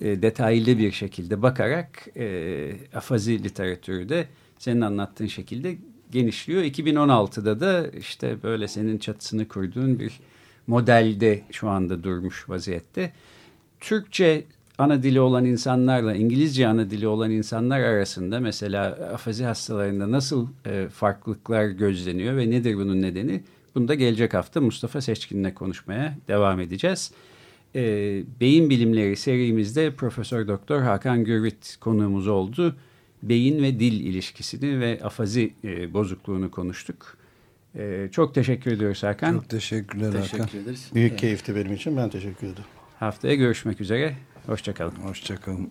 e, 0.00 0.22
detaylı 0.22 0.78
bir 0.78 0.92
şekilde 0.92 1.42
bakarak 1.42 2.08
e, 2.16 2.72
afazi 2.94 3.44
literatürü 3.44 4.08
de 4.08 4.26
senin 4.58 4.80
anlattığın 4.80 5.26
şekilde 5.26 5.76
genişliyor. 6.10 6.62
2016'da 6.62 7.60
da 7.60 7.88
işte 7.88 8.42
böyle 8.42 8.68
senin 8.68 8.98
çatısını 8.98 9.48
kurduğun 9.48 9.98
bir 9.98 10.20
modelde 10.66 11.42
şu 11.50 11.68
anda 11.68 12.02
durmuş 12.02 12.48
vaziyette. 12.48 13.12
Türkçe 13.80 14.44
ana 14.78 15.02
dili 15.02 15.20
olan 15.20 15.44
insanlarla 15.44 16.14
İngilizce 16.14 16.68
ana 16.68 16.90
dili 16.90 17.08
olan 17.08 17.30
insanlar 17.30 17.80
arasında 17.80 18.40
mesela 18.40 18.86
afazi 19.14 19.44
hastalarında 19.44 20.10
nasıl 20.10 20.48
e, 20.66 20.88
farklılıklar 20.88 21.66
gözleniyor 21.66 22.36
ve 22.36 22.50
nedir 22.50 22.76
bunun 22.76 23.02
nedeni? 23.02 23.42
Bunu 23.74 23.88
da 23.88 23.94
gelecek 23.94 24.34
hafta 24.34 24.60
Mustafa 24.60 25.00
Seçkin'le 25.00 25.54
konuşmaya 25.54 26.16
devam 26.28 26.60
edeceğiz. 26.60 27.12
E, 27.74 27.82
beyin 28.40 28.70
bilimleri 28.70 29.16
serimizde 29.16 29.94
Profesör 29.94 30.48
Doktor 30.48 30.80
Hakan 30.80 31.24
Gürvit 31.24 31.76
konuğumuz 31.80 32.28
oldu. 32.28 32.76
Beyin 33.22 33.62
ve 33.62 33.80
dil 33.80 34.00
ilişkisini 34.00 34.80
ve 34.80 35.00
afazi 35.02 35.54
e, 35.64 35.92
bozukluğunu 35.92 36.50
konuştuk. 36.50 37.16
E, 37.78 38.08
çok 38.12 38.34
teşekkür 38.34 38.72
ediyoruz 38.72 39.02
Hakan. 39.02 39.32
Çok 39.32 39.48
teşekkürler 39.48 40.12
teşekkür 40.12 40.38
Hakan. 40.38 40.60
ederiz. 40.60 40.90
Büyük 40.94 41.10
evet. 41.10 41.20
keyifti 41.20 41.56
benim 41.56 41.74
için. 41.74 41.96
Ben 41.96 42.10
teşekkür 42.10 42.46
ederim. 42.46 42.64
Haftaya 42.98 43.34
görüşmek 43.34 43.80
üzere. 43.80 44.16
Hoşçakalın. 44.46 44.96
Hoşçakalın. 44.96 45.70